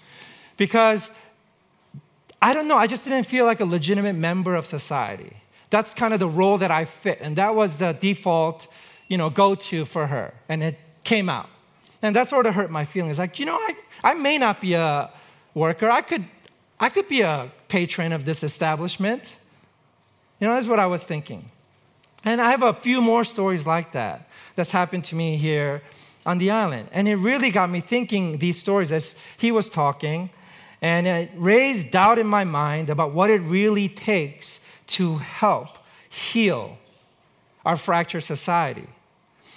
because 0.56 1.10
I 2.42 2.52
don't 2.52 2.68
know, 2.68 2.76
I 2.76 2.86
just 2.86 3.04
didn't 3.04 3.26
feel 3.26 3.46
like 3.46 3.60
a 3.60 3.64
legitimate 3.64 4.14
member 4.14 4.54
of 4.54 4.66
society. 4.66 5.36
That's 5.70 5.94
kind 5.94 6.12
of 6.12 6.20
the 6.20 6.28
role 6.28 6.58
that 6.58 6.70
I 6.70 6.84
fit. 6.84 7.20
And 7.20 7.36
that 7.36 7.54
was 7.54 7.78
the 7.78 7.92
default, 7.92 8.66
you 9.08 9.16
know, 9.16 9.30
go 9.30 9.54
to 9.54 9.84
for 9.84 10.06
her. 10.06 10.34
And 10.48 10.62
it 10.62 10.78
came 11.04 11.28
out. 11.28 11.48
And 12.02 12.14
that 12.16 12.28
sort 12.28 12.46
of 12.46 12.54
hurt 12.54 12.70
my 12.70 12.84
feelings. 12.84 13.18
Like, 13.18 13.38
you 13.38 13.46
know, 13.46 13.54
I, 13.56 13.72
I 14.02 14.14
may 14.14 14.38
not 14.38 14.60
be 14.60 14.74
a 14.74 15.10
worker. 15.54 15.88
I 15.88 16.00
could, 16.00 16.24
I 16.78 16.88
could 16.88 17.08
be 17.08 17.20
a 17.20 17.50
patron 17.68 18.12
of 18.12 18.24
this 18.24 18.42
establishment. 18.42 19.36
You 20.40 20.48
know, 20.48 20.54
that's 20.54 20.66
what 20.66 20.78
I 20.78 20.86
was 20.86 21.04
thinking. 21.04 21.50
And 22.24 22.40
I 22.40 22.50
have 22.50 22.62
a 22.62 22.72
few 22.72 23.00
more 23.00 23.24
stories 23.24 23.66
like 23.66 23.92
that 23.92 24.28
that's 24.56 24.70
happened 24.70 25.04
to 25.06 25.14
me 25.14 25.36
here 25.36 25.82
on 26.26 26.38
the 26.38 26.50
island. 26.50 26.88
And 26.92 27.08
it 27.08 27.16
really 27.16 27.50
got 27.50 27.70
me 27.70 27.80
thinking 27.80 28.38
these 28.38 28.58
stories 28.58 28.92
as 28.92 29.18
he 29.38 29.52
was 29.52 29.68
talking. 29.68 30.30
And 30.82 31.06
it 31.06 31.30
raised 31.34 31.90
doubt 31.90 32.18
in 32.18 32.26
my 32.26 32.44
mind 32.44 32.90
about 32.90 33.12
what 33.12 33.30
it 33.30 33.40
really 33.40 33.88
takes 33.88 34.60
to 34.90 35.16
help 35.16 35.68
heal 36.08 36.78
our 37.64 37.76
fractured 37.76 38.24
society. 38.24 38.88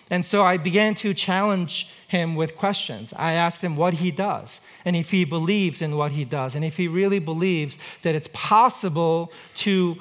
And 0.09 0.23
so 0.23 0.43
I 0.43 0.57
began 0.57 0.93
to 0.95 1.13
challenge 1.13 1.91
him 2.07 2.35
with 2.35 2.55
questions. 2.55 3.13
I 3.15 3.33
asked 3.33 3.61
him 3.61 3.75
what 3.75 3.95
he 3.95 4.11
does 4.11 4.61
and 4.85 4.95
if 4.95 5.11
he 5.11 5.23
believes 5.25 5.81
in 5.81 5.95
what 5.95 6.11
he 6.11 6.25
does 6.25 6.55
and 6.55 6.63
if 6.63 6.77
he 6.77 6.87
really 6.87 7.19
believes 7.19 7.77
that 8.03 8.13
it's 8.13 8.29
possible 8.31 9.31
to 9.55 9.97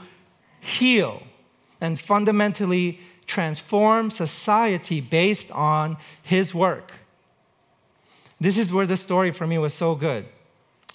heal 0.61 1.23
and 1.81 1.99
fundamentally 1.99 3.01
transform 3.27 4.11
society 4.11 5.01
based 5.01 5.51
on 5.53 5.97
his 6.23 6.55
work. 6.55 6.93
This 8.41 8.59
is 8.59 8.73
where 8.73 8.87
the 8.87 8.97
story 8.97 9.31
for 9.31 9.47
me 9.47 9.57
was 9.59 9.73
so 9.73 9.95
good. 9.95 10.27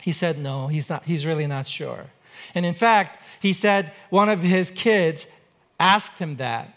He 0.01 0.11
said, 0.11 0.37
No, 0.37 0.67
he's, 0.67 0.89
not, 0.89 1.05
he's 1.05 1.25
really 1.25 1.47
not 1.47 1.67
sure. 1.67 2.05
And 2.53 2.65
in 2.65 2.73
fact, 2.75 3.19
he 3.39 3.53
said 3.53 3.93
one 4.09 4.29
of 4.29 4.41
his 4.41 4.71
kids 4.71 5.27
asked 5.79 6.19
him 6.19 6.37
that. 6.37 6.73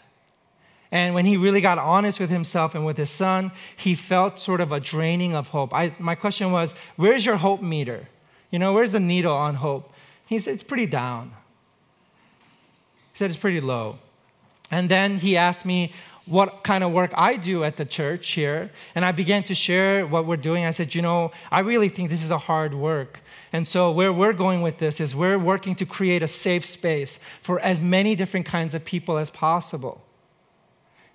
And 0.91 1.15
when 1.15 1.25
he 1.25 1.37
really 1.37 1.61
got 1.61 1.77
honest 1.77 2.19
with 2.19 2.29
himself 2.29 2.75
and 2.75 2.85
with 2.85 2.97
his 2.97 3.09
son, 3.09 3.51
he 3.77 3.95
felt 3.95 4.39
sort 4.39 4.59
of 4.59 4.71
a 4.71 4.79
draining 4.79 5.33
of 5.33 5.47
hope. 5.47 5.73
I, 5.73 5.95
my 5.99 6.15
question 6.15 6.51
was, 6.51 6.73
Where's 6.97 7.25
your 7.25 7.37
hope 7.37 7.61
meter? 7.61 8.07
You 8.49 8.59
know, 8.59 8.73
where's 8.73 8.91
the 8.91 8.99
needle 8.99 9.33
on 9.33 9.55
hope? 9.55 9.93
He 10.25 10.37
said, 10.39 10.53
It's 10.53 10.63
pretty 10.63 10.87
down. 10.87 11.31
He 13.13 13.17
said, 13.17 13.29
It's 13.29 13.39
pretty 13.39 13.61
low. 13.61 13.99
And 14.69 14.89
then 14.89 15.17
he 15.17 15.37
asked 15.37 15.65
me, 15.65 15.93
what 16.25 16.63
kind 16.63 16.83
of 16.83 16.91
work 16.91 17.11
I 17.15 17.35
do 17.35 17.63
at 17.63 17.77
the 17.77 17.85
church 17.85 18.31
here. 18.31 18.71
And 18.95 19.03
I 19.03 19.11
began 19.11 19.43
to 19.43 19.55
share 19.55 20.05
what 20.05 20.25
we're 20.25 20.37
doing. 20.37 20.65
I 20.65 20.71
said, 20.71 20.93
you 20.93 21.01
know, 21.01 21.31
I 21.51 21.59
really 21.59 21.89
think 21.89 22.09
this 22.09 22.23
is 22.23 22.29
a 22.29 22.37
hard 22.37 22.73
work. 22.73 23.19
And 23.53 23.67
so, 23.67 23.91
where 23.91 24.13
we're 24.13 24.33
going 24.33 24.61
with 24.61 24.77
this 24.77 24.99
is 24.99 25.13
we're 25.13 25.37
working 25.37 25.75
to 25.75 25.85
create 25.85 26.23
a 26.23 26.27
safe 26.27 26.65
space 26.65 27.19
for 27.41 27.59
as 27.59 27.81
many 27.81 28.15
different 28.15 28.45
kinds 28.45 28.73
of 28.73 28.85
people 28.85 29.17
as 29.17 29.29
possible. 29.29 30.01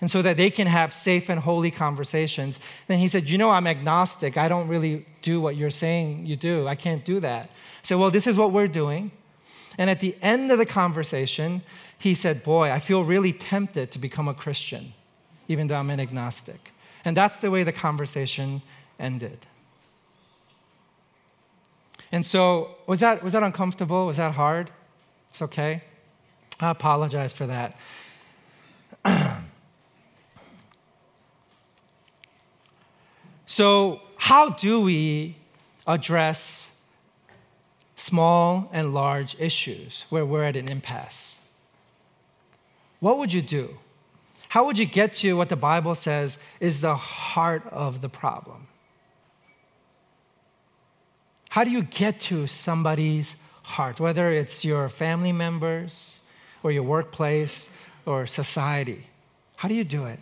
And 0.01 0.11
so 0.11 0.20
that 0.20 0.37
they 0.37 0.51
can 0.51 0.66
have 0.66 0.92
safe 0.92 1.31
and 1.31 1.40
holy 1.40 1.70
conversations. 1.70 2.61
Then 2.87 2.99
he 2.99 3.09
said, 3.09 3.31
You 3.31 3.38
know, 3.38 3.51
I'm 3.51 3.66
agnostic. 3.66 4.37
I 4.37 4.49
don't 4.49 4.68
really 4.68 5.07
do 5.22 5.40
what 5.40 5.57
you're 5.57 5.70
saying 5.70 6.27
you 6.27 6.37
do. 6.37 6.68
I 6.68 6.75
can't 6.75 7.05
do 7.05 7.20
that. 7.20 7.46
I 7.46 7.49
said, 7.83 7.99
Well, 7.99 8.11
this 8.11 8.27
is 8.27 8.37
what 8.37 8.53
we're 8.53 8.68
doing. 8.68 9.11
And 9.79 9.88
at 9.88 10.01
the 10.01 10.16
end 10.20 10.51
of 10.53 10.59
the 10.59 10.66
conversation, 10.66 11.62
he 11.99 12.14
said, 12.14 12.42
Boy, 12.42 12.70
I 12.70 12.79
feel 12.79 13.05
really 13.05 13.33
tempted 13.33 13.90
to 13.92 13.99
become 13.99 14.29
a 14.29 14.35
Christian 14.35 14.92
even 15.49 15.66
though 15.66 15.77
I'm 15.77 15.90
an 15.90 16.01
agnostic. 16.01 16.72
And 17.05 17.16
that's 17.16 17.40
the 17.40 17.51
way 17.51 17.62
the 17.62 17.72
conversation 17.72 18.62
ended. 18.99 19.46
And 22.16 22.24
so, 22.24 22.76
was 22.87 23.00
that, 23.00 23.22
was 23.22 23.35
that 23.35 23.42
uncomfortable? 23.42 24.07
Was 24.07 24.16
that 24.16 24.33
hard? 24.33 24.70
It's 25.29 25.42
okay. 25.42 25.83
I 26.59 26.70
apologize 26.70 27.35
for 27.35 27.46
that. 27.46 27.76
so, 33.44 34.00
how 34.16 34.48
do 34.48 34.81
we 34.81 35.37
address 35.87 36.70
small 37.96 38.70
and 38.72 38.94
large 38.94 39.38
issues 39.38 40.07
where 40.09 40.24
we're 40.24 40.44
at 40.44 40.57
an 40.57 40.70
impasse? 40.70 41.38
What 42.98 43.18
would 43.18 43.31
you 43.31 43.42
do? 43.42 43.76
how 44.48 44.64
would 44.64 44.79
you 44.79 44.87
get 44.87 45.12
to 45.12 45.35
what 45.35 45.50
the 45.50 45.57
Bible 45.57 45.94
says 45.94 46.38
is 46.61 46.81
the 46.81 46.96
heart 46.96 47.62
of 47.70 48.00
the 48.00 48.09
problem? 48.09 48.68
How 51.57 51.64
do 51.64 51.71
you 51.71 51.85
get 51.85 52.21
to 52.29 52.47
somebody's 52.47 53.42
heart, 53.62 53.99
whether 53.99 54.29
it's 54.29 54.62
your 54.62 54.90
family 54.90 55.33
members 55.33 56.21
or 56.62 56.71
your 56.71 56.83
workplace 56.83 57.71
or 58.05 58.27
society? 58.27 59.07
How 59.57 59.66
do 59.66 59.75
you 59.75 59.83
do 59.83 60.05
it? 60.05 60.19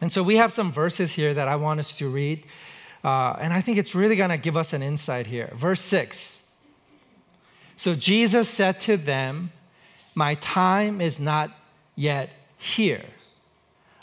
And 0.00 0.12
so 0.12 0.22
we 0.22 0.36
have 0.36 0.52
some 0.52 0.70
verses 0.70 1.12
here 1.12 1.34
that 1.34 1.48
I 1.48 1.56
want 1.56 1.80
us 1.80 1.98
to 1.98 2.08
read. 2.08 2.46
Uh, 3.02 3.34
and 3.40 3.52
I 3.52 3.60
think 3.62 3.78
it's 3.78 3.96
really 3.96 4.14
going 4.14 4.30
to 4.30 4.36
give 4.36 4.56
us 4.56 4.72
an 4.72 4.80
insight 4.80 5.26
here. 5.26 5.52
Verse 5.56 5.80
6. 5.80 6.44
So 7.74 7.96
Jesus 7.96 8.48
said 8.48 8.78
to 8.82 8.96
them, 8.96 9.50
My 10.14 10.34
time 10.36 11.00
is 11.00 11.18
not 11.18 11.50
yet 11.96 12.30
here, 12.56 13.06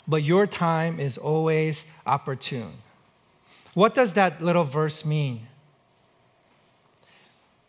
but 0.06 0.22
your 0.22 0.46
time 0.46 1.00
is 1.00 1.16
always 1.16 1.90
opportune. 2.04 2.74
What 3.72 3.94
does 3.94 4.12
that 4.12 4.42
little 4.42 4.64
verse 4.64 5.06
mean? 5.06 5.46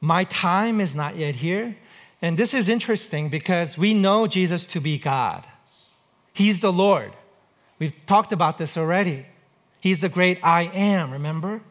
My 0.04 0.26
time 0.26 0.82
is 0.82 0.94
not 0.94 1.16
yet 1.16 1.36
here. 1.36 1.78
And 2.22 2.38
this 2.38 2.54
is 2.54 2.68
interesting 2.68 3.30
because 3.30 3.78
we 3.78 3.94
know 3.94 4.28
Jesus 4.28 4.66
to 4.66 4.82
be 4.82 4.98
God. 4.98 5.46
He's 6.34 6.60
the 6.60 6.74
Lord. 6.74 7.14
We've 7.80 7.94
talked 8.06 8.34
about 8.34 8.58
this 8.58 8.76
already. 8.76 9.26
He's 9.80 10.02
the 10.02 10.10
great 10.10 10.40
I 10.44 10.64
am, 10.74 11.12
remember? 11.12 11.62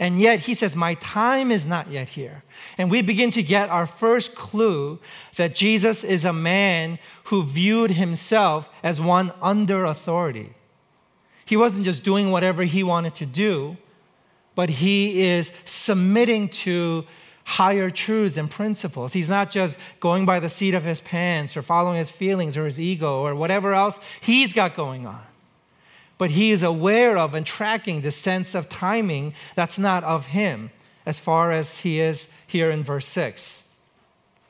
And 0.00 0.18
yet 0.18 0.40
he 0.40 0.54
says, 0.54 0.74
My 0.74 0.94
time 0.94 1.52
is 1.52 1.66
not 1.66 1.88
yet 1.88 2.08
here. 2.08 2.42
And 2.78 2.90
we 2.90 3.00
begin 3.00 3.30
to 3.30 3.44
get 3.44 3.70
our 3.70 3.86
first 3.86 4.34
clue 4.34 4.98
that 5.36 5.54
Jesus 5.54 6.02
is 6.02 6.24
a 6.24 6.32
man 6.32 6.98
who 7.24 7.44
viewed 7.44 7.92
himself 7.92 8.68
as 8.82 9.00
one 9.00 9.32
under 9.40 9.84
authority. 9.84 10.52
He 11.44 11.56
wasn't 11.56 11.84
just 11.84 12.02
doing 12.02 12.32
whatever 12.32 12.64
he 12.64 12.82
wanted 12.82 13.14
to 13.16 13.26
do, 13.26 13.76
but 14.56 14.68
he 14.68 15.22
is 15.22 15.52
submitting 15.64 16.48
to 16.48 17.06
higher 17.48 17.88
truths 17.88 18.36
and 18.36 18.50
principles. 18.50 19.14
He's 19.14 19.30
not 19.30 19.50
just 19.50 19.78
going 20.00 20.26
by 20.26 20.38
the 20.38 20.50
seat 20.50 20.74
of 20.74 20.84
his 20.84 21.00
pants 21.00 21.56
or 21.56 21.62
following 21.62 21.96
his 21.96 22.10
feelings 22.10 22.58
or 22.58 22.66
his 22.66 22.78
ego 22.78 23.22
or 23.22 23.34
whatever 23.34 23.72
else 23.72 23.98
he's 24.20 24.52
got 24.52 24.76
going 24.76 25.06
on. 25.06 25.22
But 26.18 26.32
he 26.32 26.50
is 26.50 26.62
aware 26.62 27.16
of 27.16 27.32
and 27.32 27.46
tracking 27.46 28.02
the 28.02 28.10
sense 28.10 28.54
of 28.54 28.68
timing 28.68 29.32
that's 29.54 29.78
not 29.78 30.04
of 30.04 30.26
him, 30.26 30.70
as 31.06 31.18
far 31.18 31.50
as 31.50 31.78
he 31.78 32.00
is 32.00 32.30
here 32.46 32.70
in 32.70 32.84
verse 32.84 33.06
6. 33.06 33.66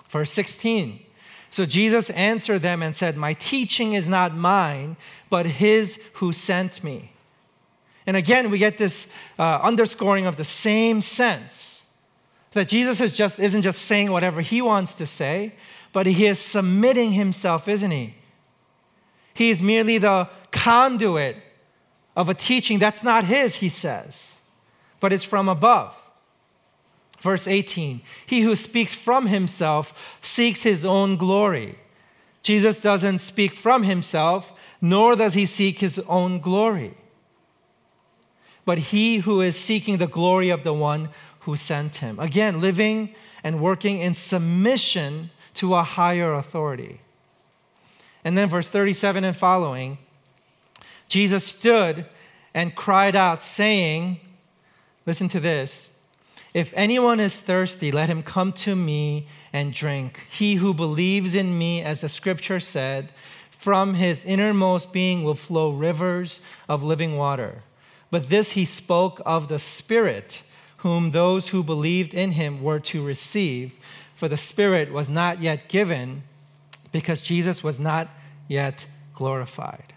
Verse 0.09 0.33
16. 0.33 0.99
So 1.51 1.65
Jesus 1.67 2.11
answered 2.11 2.63
them 2.63 2.83
and 2.83 2.97
said, 2.97 3.17
My 3.17 3.35
teaching 3.35 3.93
is 3.93 4.09
not 4.09 4.35
mine, 4.35 4.97
but 5.31 5.47
his 5.47 6.03
who 6.15 6.33
sent 6.33 6.83
me. 6.83 7.13
And 8.09 8.17
again, 8.17 8.51
we 8.51 8.59
get 8.59 8.77
this 8.77 9.15
uh, 9.39 9.61
underscoring 9.63 10.27
of 10.27 10.35
the 10.35 10.43
same 10.43 11.01
sense 11.01 11.78
that 12.53 12.69
Jesus 12.69 13.01
is 13.01 13.13
just, 13.13 13.39
isn't 13.39 13.63
just 13.63 13.83
saying 13.83 14.11
whatever 14.11 14.41
he 14.41 14.63
wants 14.63 14.95
to 14.97 15.07
say, 15.07 15.55
but 15.93 16.07
he 16.07 16.27
is 16.27 16.39
submitting 16.39 17.13
himself, 17.13 17.69
isn't 17.69 17.91
he? 17.91 18.15
He 19.35 19.51
is 19.51 19.63
merely 19.63 19.99
the 19.99 20.29
conduit 20.51 21.37
of 22.17 22.29
a 22.29 22.35
teaching 22.35 22.79
that's 22.79 23.05
not 23.05 23.25
his, 23.25 23.57
he 23.57 23.69
says, 23.69 24.35
but 25.01 25.13
it's 25.13 25.25
from 25.25 25.49
above. 25.49 25.95
Verse 27.21 27.47
18 27.47 28.01
He 28.27 28.41
who 28.41 28.57
speaks 28.57 28.95
from 28.95 29.27
himself 29.27 29.93
seeks 30.23 30.63
his 30.63 30.85
own 30.85 31.17
glory. 31.17 31.79
Jesus 32.43 32.81
doesn't 32.81 33.19
speak 33.19 33.55
from 33.55 33.83
himself, 33.83 34.53
nor 34.81 35.17
does 35.17 35.35
he 35.35 35.47
seek 35.47 35.81
his 35.81 35.99
own 36.09 36.41
glory. 36.41 36.95
But 38.65 38.79
he 38.79 39.19
who 39.19 39.41
is 39.41 39.59
seeking 39.59 39.99
the 39.99 40.07
glory 40.07 40.51
of 40.51 40.63
the 40.63 40.75
one 40.75 41.09
who 41.49 41.57
sent 41.57 41.97
him. 41.97 42.21
Again, 42.21 42.61
living 42.61 43.15
and 43.43 43.59
working 43.59 44.01
in 44.01 44.13
submission 44.13 45.31
to 45.55 45.75
a 45.75 45.83
higher 45.83 46.35
authority. 46.35 47.01
And 48.23 48.37
then, 48.37 48.51
verse 48.51 48.69
37 48.69 49.25
and 49.25 49.35
following, 49.35 49.97
Jesus 51.09 51.45
stood 51.45 52.05
and 52.53 52.75
cried 52.75 53.17
out, 53.17 53.43
saying, 53.43 54.21
Listen 55.07 55.27
to 55.31 55.41
this. 55.41 55.97
If 56.53 56.75
anyone 56.77 57.19
is 57.19 57.35
thirsty, 57.35 57.93
let 57.93 58.11
him 58.11 58.23
come 58.23 58.53
to 58.65 58.77
me 58.77 59.27
and 59.51 59.73
drink. 59.73 60.27
He 60.31 60.57
who 60.57 60.75
believes 60.75 61.35
in 61.35 61.57
me, 61.57 61.81
as 61.81 62.03
the 62.03 62.11
scripture 62.11 62.61
said, 62.61 63.11
from 63.51 63.95
his 63.95 64.23
innermost 64.23 64.93
being 64.93 65.25
will 65.25 65.35
flow 65.35 65.71
rivers 65.71 66.43
of 66.69 66.85
living 66.85 67.17
water. 67.17 67.63
But 68.11 68.29
this 68.29 68.53
he 68.53 68.67
spoke 68.67 69.23
of 69.25 69.49
the 69.49 69.59
Spirit 69.59 70.43
whom 70.79 71.11
those 71.11 71.49
who 71.49 71.63
believed 71.63 72.15
in 72.15 72.33
him 72.33 72.63
were 72.63 72.81
to 72.81 73.05
receive, 73.05 73.79
for 74.15 74.29
the 74.29 74.37
Spirit 74.37 74.93
was 74.93 75.09
not 75.09 75.41
yet 75.41 75.69
given 75.69 76.23
because 76.93 77.21
Jesus 77.21 77.63
was 77.63 77.79
not 77.79 78.09
yet 78.49 78.87
glorified. 79.15 79.93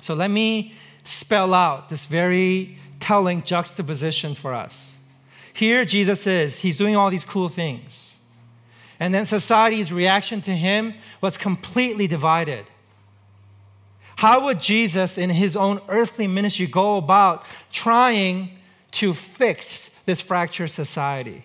So 0.00 0.14
let 0.14 0.30
me 0.30 0.74
spell 1.04 1.54
out 1.54 1.88
this 1.88 2.04
very 2.04 2.76
telling 3.00 3.42
juxtaposition 3.42 4.34
for 4.34 4.52
us. 4.52 4.92
Here, 5.52 5.84
Jesus 5.84 6.26
is, 6.26 6.60
he's 6.60 6.76
doing 6.76 6.96
all 6.96 7.10
these 7.10 7.24
cool 7.24 7.48
things. 7.48 8.16
And 8.98 9.14
then 9.14 9.26
society's 9.26 9.92
reaction 9.92 10.40
to 10.42 10.50
him 10.50 10.94
was 11.20 11.36
completely 11.36 12.06
divided. 12.06 12.64
How 14.16 14.44
would 14.44 14.60
Jesus, 14.60 15.18
in 15.18 15.30
his 15.30 15.56
own 15.56 15.80
earthly 15.88 16.26
ministry, 16.26 16.66
go 16.66 16.96
about 16.96 17.44
trying 17.72 18.50
to 18.94 19.12
fix 19.14 19.88
this 20.06 20.20
fractured 20.20 20.70
society. 20.70 21.44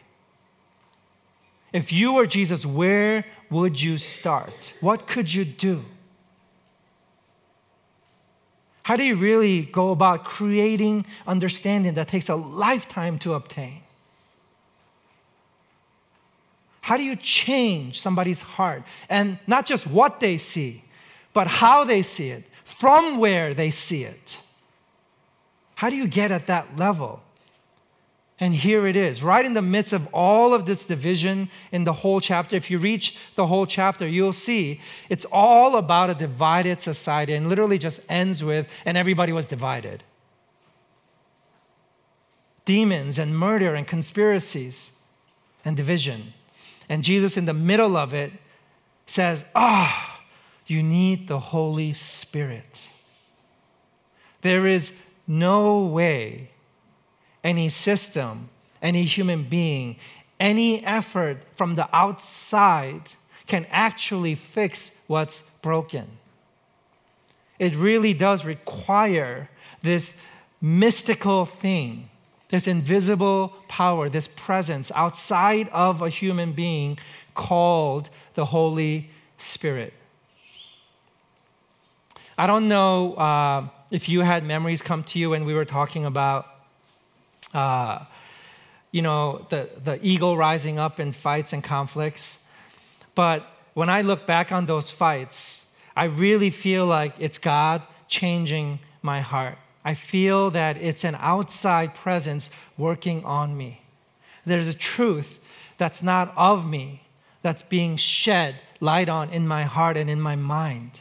If 1.74 1.92
you 1.92 2.14
were 2.14 2.26
Jesus, 2.26 2.66
where 2.66 3.26
would 3.50 3.82
you 3.82 3.98
start? 3.98 4.74
What 4.82 5.08
could 5.08 5.32
you 5.34 5.46
do? 5.46 5.84
How 8.84 8.96
do 8.96 9.04
you 9.04 9.16
really 9.16 9.64
go 9.64 9.92
about 9.92 10.26
creating 10.26 11.06
understanding 11.28 11.94
that 11.94 12.08
takes 12.08 12.30
a 12.30 12.36
lifetime 12.36 13.20
to 13.20 13.34
obtain? 13.34 13.82
How 16.82 16.98
do 16.98 17.04
you 17.04 17.16
change 17.16 18.00
somebody's 18.00 18.42
heart? 18.42 18.84
And 19.10 19.38
not 19.46 19.68
just 19.68 19.86
what 19.86 20.20
they 20.20 20.40
see, 20.40 20.84
but 21.34 21.46
how 21.46 21.84
they 21.84 22.02
see 22.02 22.30
it, 22.30 22.46
from 22.64 23.20
where 23.20 23.54
they 23.54 23.70
see 23.70 24.04
it. 24.04 24.38
How 25.76 25.90
do 25.92 25.96
you 25.96 26.08
get 26.08 26.32
at 26.32 26.48
that 26.48 26.76
level? 26.78 27.22
And 28.42 28.56
here 28.56 28.88
it 28.88 28.96
is, 28.96 29.22
right 29.22 29.44
in 29.44 29.54
the 29.54 29.62
midst 29.62 29.92
of 29.92 30.08
all 30.14 30.54
of 30.54 30.66
this 30.66 30.86
division 30.86 31.50
in 31.74 31.84
the 31.84 31.92
whole 31.92 32.22
chapter. 32.22 32.56
If 32.56 32.72
you 32.72 32.80
reach 32.80 33.18
the 33.36 33.48
whole 33.48 33.66
chapter, 33.66 34.08
you'll 34.08 34.32
see 34.32 34.80
it's 35.10 35.26
all 35.26 35.76
about 35.76 36.10
a 36.10 36.16
divided 36.16 36.80
society 36.80 37.34
and 37.34 37.50
literally 37.50 37.78
just 37.78 38.00
ends 38.10 38.42
with, 38.42 38.72
and 38.86 38.98
everybody 38.98 39.34
was 39.34 39.48
divided. 39.48 40.04
Demons 42.64 43.20
and 43.20 43.38
murder 43.38 43.76
and 43.76 43.86
conspiracies 43.86 44.94
and 45.66 45.76
division. 45.76 46.34
And 46.88 47.04
Jesus, 47.04 47.36
in 47.36 47.46
the 47.46 47.54
middle 47.54 47.98
of 47.98 48.14
it, 48.14 48.32
says, 49.06 49.44
Ah, 49.54 50.18
oh, 50.18 50.24
you 50.66 50.82
need 50.82 51.28
the 51.28 51.40
Holy 51.40 51.92
Spirit. 51.92 52.88
There 54.42 54.66
is 54.66 54.94
no 55.28 55.84
way 55.86 56.52
any 57.44 57.70
system, 57.70 58.50
any 58.82 59.04
human 59.04 59.44
being, 59.44 59.98
any 60.40 60.84
effort 60.86 61.38
from 61.56 61.76
the 61.76 61.88
outside 61.94 63.02
can 63.48 63.66
actually 63.72 64.36
fix 64.36 65.04
what's 65.08 65.42
broken. 65.62 66.08
It 67.58 67.76
really 67.76 68.14
does 68.14 68.46
require 68.46 69.50
this 69.82 70.20
mystical 70.62 71.46
thing, 71.46 72.10
this 72.50 72.68
invisible 72.68 73.54
power, 73.68 74.10
this 74.10 74.28
presence 74.28 74.92
outside 74.96 75.68
of 75.70 76.02
a 76.02 76.10
human 76.10 76.54
being 76.54 76.98
called 77.34 78.10
the 78.34 78.46
Holy 78.46 79.10
Spirit. 79.38 79.94
I 82.38 82.48
don't 82.48 82.70
know 82.70 83.16
uh, 83.16 83.68
if 83.92 84.08
you 84.08 84.22
had 84.22 84.46
memories 84.46 84.82
come 84.82 85.04
to 85.04 85.20
you 85.20 85.32
when 85.32 85.44
we 85.44 85.54
were 85.54 85.66
talking 85.66 86.06
about 86.06 86.48
uh, 87.54 88.06
you 88.92 89.02
know, 89.02 89.46
the, 89.50 89.70
the 89.84 90.00
ego 90.02 90.34
rising 90.34 90.80
up 90.80 91.00
in 91.00 91.12
fights 91.12 91.54
and 91.54 91.64
conflicts. 91.64 92.44
But 93.16 93.46
when 93.74 93.90
I 93.90 94.02
look 94.02 94.26
back 94.26 94.52
on 94.52 94.66
those 94.66 94.90
fights, 94.90 95.72
I 95.96 96.06
really 96.06 96.50
feel 96.50 96.86
like 96.86 97.14
it's 97.20 97.38
God 97.38 97.82
changing 98.08 98.80
my 99.02 99.22
heart. 99.22 99.58
I 99.86 99.94
feel 99.94 100.52
that 100.52 100.78
it's 100.78 101.04
an 101.04 101.16
outside 101.20 101.94
presence 101.94 102.50
working 102.78 103.24
on 103.26 103.56
me. 103.56 103.82
There's 104.46 104.68
a 104.68 104.74
truth 104.74 105.40
that's 105.78 106.02
not 106.02 106.34
of 106.36 106.68
me 106.68 107.04
that's 107.42 107.62
being 107.62 107.96
shed 107.96 108.56
light 108.80 109.10
on 109.10 109.30
in 109.30 109.48
my 109.48 109.64
heart 109.64 109.98
and 109.98 110.10
in 110.10 110.20
my 110.20 110.36
mind. 110.36 111.00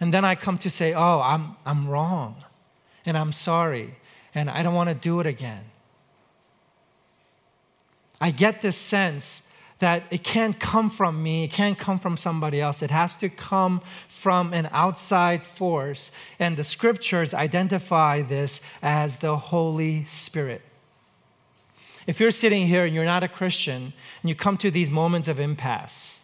And 0.00 0.12
then 0.12 0.24
I 0.24 0.34
come 0.34 0.58
to 0.58 0.70
say, 0.70 0.92
oh, 0.92 1.20
I'm, 1.20 1.56
I'm 1.64 1.88
wrong 1.88 2.43
and 3.06 3.16
I'm 3.16 3.32
sorry 3.32 3.96
and 4.34 4.50
I 4.50 4.62
don't 4.62 4.74
want 4.74 4.88
to 4.88 4.94
do 4.94 5.20
it 5.20 5.26
again. 5.26 5.64
I 8.20 8.30
get 8.30 8.62
this 8.62 8.76
sense 8.76 9.50
that 9.80 10.04
it 10.10 10.22
can't 10.22 10.58
come 10.58 10.88
from 10.88 11.22
me, 11.22 11.44
it 11.44 11.50
can't 11.50 11.78
come 11.78 11.98
from 11.98 12.16
somebody 12.16 12.60
else. 12.60 12.80
It 12.80 12.90
has 12.90 13.16
to 13.16 13.28
come 13.28 13.82
from 14.08 14.52
an 14.54 14.68
outside 14.72 15.44
force. 15.44 16.10
And 16.38 16.56
the 16.56 16.64
scriptures 16.64 17.34
identify 17.34 18.22
this 18.22 18.60
as 18.82 19.18
the 19.18 19.36
Holy 19.36 20.06
Spirit. 20.06 20.62
If 22.06 22.20
you're 22.20 22.30
sitting 22.30 22.66
here 22.66 22.84
and 22.84 22.94
you're 22.94 23.04
not 23.04 23.22
a 23.22 23.28
Christian 23.28 23.92
and 24.22 24.28
you 24.28 24.34
come 24.34 24.56
to 24.58 24.70
these 24.70 24.90
moments 24.90 25.28
of 25.28 25.40
impasse, 25.40 26.22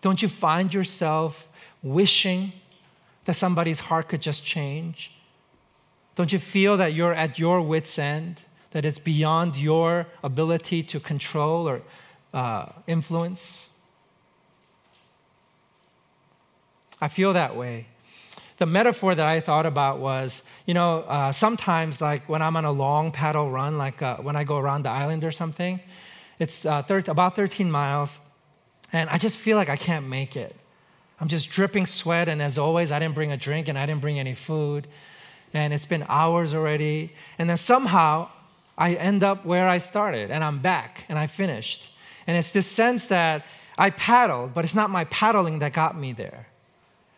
don't 0.00 0.22
you 0.22 0.28
find 0.28 0.72
yourself 0.72 1.48
wishing 1.82 2.52
that 3.24 3.34
somebody's 3.34 3.80
heart 3.80 4.08
could 4.08 4.22
just 4.22 4.44
change? 4.44 5.12
Don't 6.16 6.32
you 6.32 6.38
feel 6.38 6.76
that 6.76 6.92
you're 6.92 7.14
at 7.14 7.38
your 7.38 7.62
wits' 7.62 7.98
end, 7.98 8.42
that 8.72 8.84
it's 8.84 8.98
beyond 8.98 9.56
your 9.56 10.06
ability 10.22 10.82
to 10.82 11.00
control 11.00 11.68
or 11.68 11.82
uh, 12.34 12.66
influence? 12.86 13.70
I 17.00 17.08
feel 17.08 17.32
that 17.32 17.56
way. 17.56 17.86
The 18.58 18.66
metaphor 18.66 19.14
that 19.14 19.26
I 19.26 19.40
thought 19.40 19.66
about 19.66 19.98
was, 19.98 20.48
you 20.66 20.74
know, 20.74 21.00
uh, 21.08 21.32
sometimes 21.32 22.00
like 22.00 22.28
when 22.28 22.42
I'm 22.42 22.56
on 22.56 22.64
a 22.64 22.70
long 22.70 23.10
paddle 23.10 23.50
run, 23.50 23.76
like 23.76 24.00
uh, 24.02 24.18
when 24.18 24.36
I 24.36 24.44
go 24.44 24.58
around 24.58 24.84
the 24.84 24.90
island 24.90 25.24
or 25.24 25.32
something, 25.32 25.80
it's 26.38 26.64
uh, 26.64 26.82
thir- 26.82 27.02
about 27.08 27.34
13 27.34 27.70
miles, 27.70 28.18
and 28.92 29.10
I 29.10 29.18
just 29.18 29.38
feel 29.38 29.56
like 29.56 29.68
I 29.68 29.76
can't 29.76 30.06
make 30.06 30.36
it. 30.36 30.54
I'm 31.22 31.28
just 31.28 31.50
dripping 31.50 31.86
sweat, 31.86 32.28
and 32.28 32.42
as 32.42 32.58
always, 32.58 32.90
I 32.90 32.98
didn't 32.98 33.14
bring 33.14 33.30
a 33.30 33.36
drink 33.36 33.68
and 33.68 33.78
I 33.78 33.86
didn't 33.86 34.00
bring 34.00 34.18
any 34.18 34.34
food. 34.34 34.88
And 35.54 35.72
it's 35.72 35.86
been 35.86 36.04
hours 36.08 36.52
already. 36.52 37.12
And 37.38 37.48
then 37.48 37.58
somehow 37.58 38.28
I 38.76 38.94
end 38.94 39.22
up 39.22 39.46
where 39.46 39.68
I 39.68 39.78
started, 39.78 40.32
and 40.32 40.42
I'm 40.42 40.58
back, 40.58 41.04
and 41.08 41.16
I 41.16 41.28
finished. 41.28 41.92
And 42.26 42.36
it's 42.36 42.50
this 42.50 42.66
sense 42.66 43.06
that 43.06 43.46
I 43.78 43.90
paddled, 43.90 44.52
but 44.52 44.64
it's 44.64 44.74
not 44.74 44.90
my 44.90 45.04
paddling 45.04 45.60
that 45.60 45.72
got 45.72 45.96
me 45.96 46.12
there. 46.12 46.48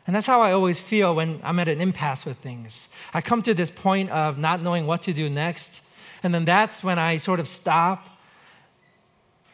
And 0.07 0.15
that's 0.15 0.27
how 0.27 0.43
I 0.43 0.53
always 0.53 0.79
feel 0.79 1.15
when 1.15 1.41
I'm 1.43 1.59
at 1.59 1.69
an 1.69 1.81
impasse 1.81 2.27
with 2.27 2.37
things. 2.37 2.91
I 3.15 3.23
come 3.23 3.41
to 3.41 3.55
this 3.55 3.71
point 3.71 4.11
of 4.11 4.37
not 4.37 4.61
knowing 4.61 4.87
what 4.87 5.01
to 5.05 5.15
do 5.15 5.31
next, 5.31 5.81
and 6.23 6.35
then 6.35 6.45
that's 6.45 6.85
when 6.85 6.99
I 6.99 7.17
sort 7.17 7.41
of 7.41 7.49
stop 7.49 8.07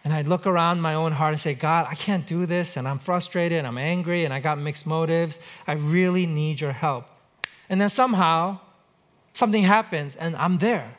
and 0.02 0.12
I'd 0.12 0.26
look 0.26 0.46
around 0.46 0.80
my 0.80 0.94
own 0.94 1.12
heart 1.12 1.32
and 1.32 1.40
say, 1.40 1.54
God, 1.54 1.86
I 1.88 1.94
can't 1.94 2.26
do 2.26 2.46
this, 2.46 2.76
and 2.76 2.88
I'm 2.88 2.98
frustrated, 2.98 3.58
and 3.58 3.66
I'm 3.66 3.78
angry, 3.78 4.24
and 4.24 4.32
I 4.32 4.40
got 4.40 4.58
mixed 4.58 4.86
motives. 4.86 5.38
I 5.66 5.72
really 5.72 6.26
need 6.26 6.60
your 6.60 6.72
help. 6.72 7.06
And 7.68 7.80
then 7.80 7.90
somehow, 7.90 8.60
something 9.34 9.62
happens, 9.62 10.16
and 10.16 10.34
I'm 10.36 10.58
there. 10.58 10.96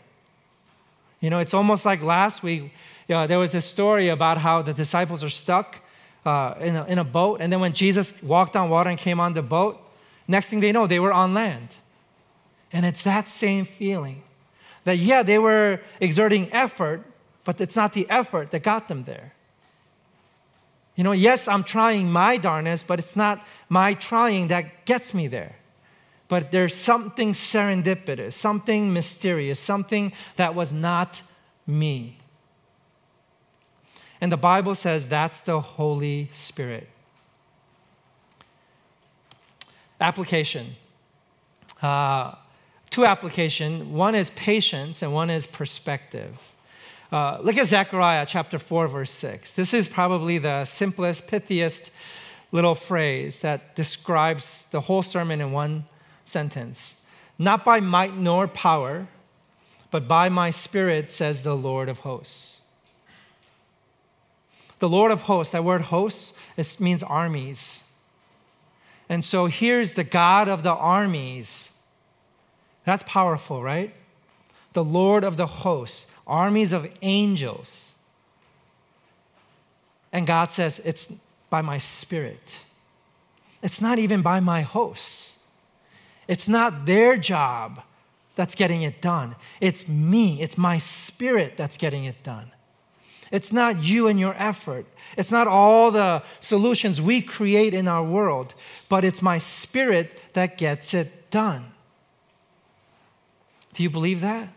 You 1.19 1.29
know, 1.29 1.39
it's 1.39 1.53
almost 1.53 1.85
like 1.85 2.01
last 2.01 2.43
week, 2.43 2.73
you 3.07 3.15
know, 3.15 3.27
there 3.27 3.39
was 3.39 3.51
this 3.51 3.65
story 3.65 4.09
about 4.09 4.37
how 4.37 4.61
the 4.61 4.73
disciples 4.73 5.23
are 5.23 5.29
stuck 5.29 5.79
uh, 6.25 6.55
in, 6.59 6.75
a, 6.75 6.85
in 6.85 6.99
a 6.99 7.03
boat, 7.03 7.41
and 7.41 7.51
then 7.51 7.59
when 7.59 7.73
Jesus 7.73 8.21
walked 8.21 8.55
on 8.55 8.69
water 8.69 8.89
and 8.89 8.99
came 8.99 9.19
on 9.19 9.33
the 9.33 9.41
boat, 9.41 9.81
next 10.27 10.49
thing 10.49 10.59
they 10.59 10.71
know, 10.71 10.87
they 10.87 10.99
were 10.99 11.13
on 11.13 11.33
land. 11.33 11.69
And 12.71 12.85
it's 12.85 13.03
that 13.03 13.27
same 13.27 13.65
feeling 13.65 14.23
that, 14.83 14.97
yeah, 14.97 15.23
they 15.23 15.37
were 15.37 15.81
exerting 15.99 16.51
effort, 16.53 17.03
but 17.43 17.59
it's 17.59 17.75
not 17.75 17.93
the 17.93 18.09
effort 18.09 18.51
that 18.51 18.63
got 18.63 18.87
them 18.87 19.03
there. 19.03 19.33
You 20.95 21.03
know, 21.03 21.13
yes, 21.13 21.47
I'm 21.47 21.63
trying 21.63 22.11
my 22.11 22.37
darnest, 22.37 22.85
but 22.85 22.99
it's 22.99 23.15
not 23.15 23.45
my 23.69 23.93
trying 23.93 24.49
that 24.49 24.85
gets 24.85 25.13
me 25.13 25.27
there. 25.27 25.55
But 26.27 26.51
there's 26.51 26.75
something 26.75 27.33
serendipitous, 27.33 28.33
something 28.33 28.93
mysterious, 28.93 29.59
something 29.59 30.13
that 30.35 30.55
was 30.55 30.71
not 30.71 31.21
me. 31.65 32.17
And 34.21 34.31
the 34.31 34.37
Bible 34.37 34.75
says 34.75 35.07
that's 35.07 35.41
the 35.41 35.59
Holy 35.59 36.29
Spirit. 36.31 36.87
Application. 39.99 40.75
Uh, 41.81 42.35
two 42.89 43.05
application. 43.05 43.93
One 43.93 44.13
is 44.13 44.29
patience 44.31 45.01
and 45.01 45.13
one 45.13 45.29
is 45.29 45.47
perspective. 45.47 46.53
Uh, 47.11 47.39
look 47.41 47.57
at 47.57 47.67
Zechariah 47.67 48.25
chapter 48.25 48.57
4, 48.57 48.87
verse 48.87 49.11
6. 49.11 49.53
This 49.53 49.73
is 49.73 49.87
probably 49.87 50.37
the 50.37 50.63
simplest, 50.63 51.27
pithiest 51.27 51.89
little 52.53 52.75
phrase 52.75 53.41
that 53.41 53.75
describes 53.75 54.67
the 54.71 54.81
whole 54.81 55.03
sermon 55.03 55.41
in 55.41 55.51
one 55.51 55.83
sentence. 56.23 57.03
Not 57.37 57.65
by 57.65 57.81
might 57.81 58.15
nor 58.15 58.47
power, 58.47 59.07
but 59.89 60.07
by 60.07 60.29
my 60.29 60.51
spirit, 60.51 61.11
says 61.11 61.43
the 61.43 61.55
Lord 61.55 61.89
of 61.89 61.99
hosts. 61.99 62.59
The 64.79 64.87
Lord 64.87 65.11
of 65.11 65.23
hosts, 65.23 65.51
that 65.51 65.65
word 65.65 65.83
hosts, 65.83 66.33
it 66.55 66.79
means 66.79 67.03
armies. 67.03 67.93
And 69.09 69.25
so 69.25 69.47
here's 69.47 69.93
the 69.93 70.05
God 70.05 70.47
of 70.47 70.63
the 70.63 70.73
armies. 70.73 71.73
That's 72.85 73.03
powerful, 73.03 73.61
right? 73.61 73.93
The 74.73 74.83
Lord 74.83 75.23
of 75.23 75.37
the 75.37 75.47
hosts 75.47 76.11
armies 76.25 76.71
of 76.71 76.87
angels. 77.01 77.91
And 80.13 80.25
God 80.25 80.51
says, 80.51 80.79
It's 80.83 81.25
by 81.49 81.61
my 81.61 81.77
spirit. 81.77 82.57
It's 83.61 83.81
not 83.81 83.99
even 83.99 84.21
by 84.21 84.39
my 84.39 84.61
hosts. 84.61 85.37
It's 86.27 86.47
not 86.47 86.85
their 86.85 87.17
job 87.17 87.81
that's 88.35 88.55
getting 88.55 88.81
it 88.81 89.01
done. 89.01 89.35
It's 89.59 89.87
me, 89.87 90.41
it's 90.41 90.57
my 90.57 90.79
spirit 90.79 91.57
that's 91.57 91.77
getting 91.77 92.05
it 92.05 92.23
done. 92.23 92.51
It's 93.31 93.53
not 93.53 93.83
you 93.83 94.07
and 94.07 94.19
your 94.19 94.35
effort. 94.37 94.85
It's 95.17 95.31
not 95.31 95.47
all 95.47 95.91
the 95.91 96.23
solutions 96.39 97.01
we 97.01 97.21
create 97.21 97.73
in 97.73 97.87
our 97.87 98.03
world, 98.03 98.53
but 98.89 99.05
it's 99.05 99.21
my 99.21 99.37
spirit 99.37 100.11
that 100.33 100.57
gets 100.57 100.93
it 100.93 101.29
done. 101.29 101.71
Do 103.73 103.83
you 103.83 103.89
believe 103.89 104.21
that? 104.21 104.49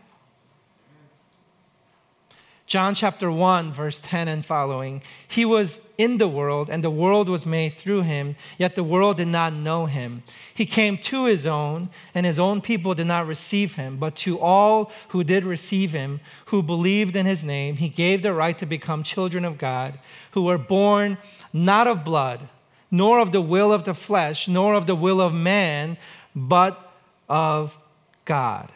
John 2.67 2.95
chapter 2.95 3.31
1, 3.31 3.73
verse 3.73 3.99
10 3.99 4.27
and 4.27 4.43
following. 4.43 5.03
He 5.27 5.45
was 5.45 5.85
in 5.99 6.17
the 6.17 6.27
world, 6.27 6.67
and 6.67 6.83
the 6.83 6.89
world 6.89 7.29
was 7.29 7.45
made 7.45 7.75
through 7.75 8.01
him, 8.01 8.35
yet 8.57 8.73
the 8.73 8.83
world 8.83 9.17
did 9.17 9.27
not 9.27 9.53
know 9.53 9.85
him. 9.85 10.23
He 10.51 10.65
came 10.65 10.97
to 10.97 11.25
his 11.25 11.45
own, 11.45 11.89
and 12.15 12.25
his 12.25 12.39
own 12.39 12.61
people 12.61 12.95
did 12.95 13.05
not 13.05 13.27
receive 13.27 13.75
him. 13.75 13.97
But 13.97 14.15
to 14.17 14.39
all 14.39 14.91
who 15.09 15.23
did 15.23 15.43
receive 15.43 15.91
him, 15.91 16.21
who 16.45 16.63
believed 16.63 17.15
in 17.15 17.27
his 17.27 17.43
name, 17.43 17.77
he 17.77 17.87
gave 17.87 18.23
the 18.23 18.33
right 18.33 18.57
to 18.57 18.65
become 18.65 19.03
children 19.03 19.45
of 19.45 19.59
God, 19.59 19.99
who 20.31 20.41
were 20.41 20.57
born 20.57 21.19
not 21.53 21.85
of 21.85 22.03
blood, 22.03 22.49
nor 22.89 23.19
of 23.19 23.31
the 23.31 23.41
will 23.41 23.71
of 23.71 23.83
the 23.83 23.93
flesh, 23.93 24.47
nor 24.47 24.73
of 24.73 24.87
the 24.87 24.95
will 24.95 25.21
of 25.21 25.35
man, 25.35 25.97
but 26.35 26.93
of 27.29 27.77
God. 28.25 28.71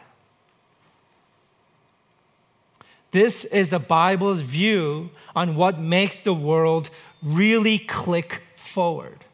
This 3.10 3.44
is 3.44 3.70
the 3.70 3.78
Bible's 3.78 4.40
view 4.40 5.10
on 5.34 5.56
what 5.56 5.78
makes 5.78 6.20
the 6.20 6.34
world 6.34 6.90
really 7.22 7.78
click 7.78 8.42
forward. 8.56 9.24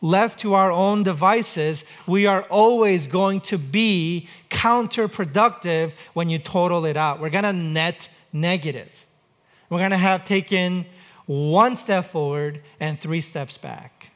Left 0.00 0.38
to 0.40 0.54
our 0.54 0.70
own 0.70 1.02
devices, 1.02 1.84
we 2.06 2.26
are 2.26 2.42
always 2.42 3.06
going 3.06 3.40
to 3.42 3.56
be 3.56 4.28
counterproductive 4.50 5.92
when 6.12 6.28
you 6.28 6.38
total 6.38 6.84
it 6.84 6.96
out. 6.96 7.20
We're 7.20 7.30
going 7.30 7.44
to 7.44 7.52
net 7.52 8.08
negative. 8.32 9.06
We're 9.70 9.78
going 9.78 9.92
to 9.92 9.96
have 9.96 10.26
taken 10.26 10.84
one 11.26 11.76
step 11.76 12.06
forward 12.06 12.62
and 12.80 13.00
three 13.00 13.22
steps 13.22 13.56
back. 13.56 14.10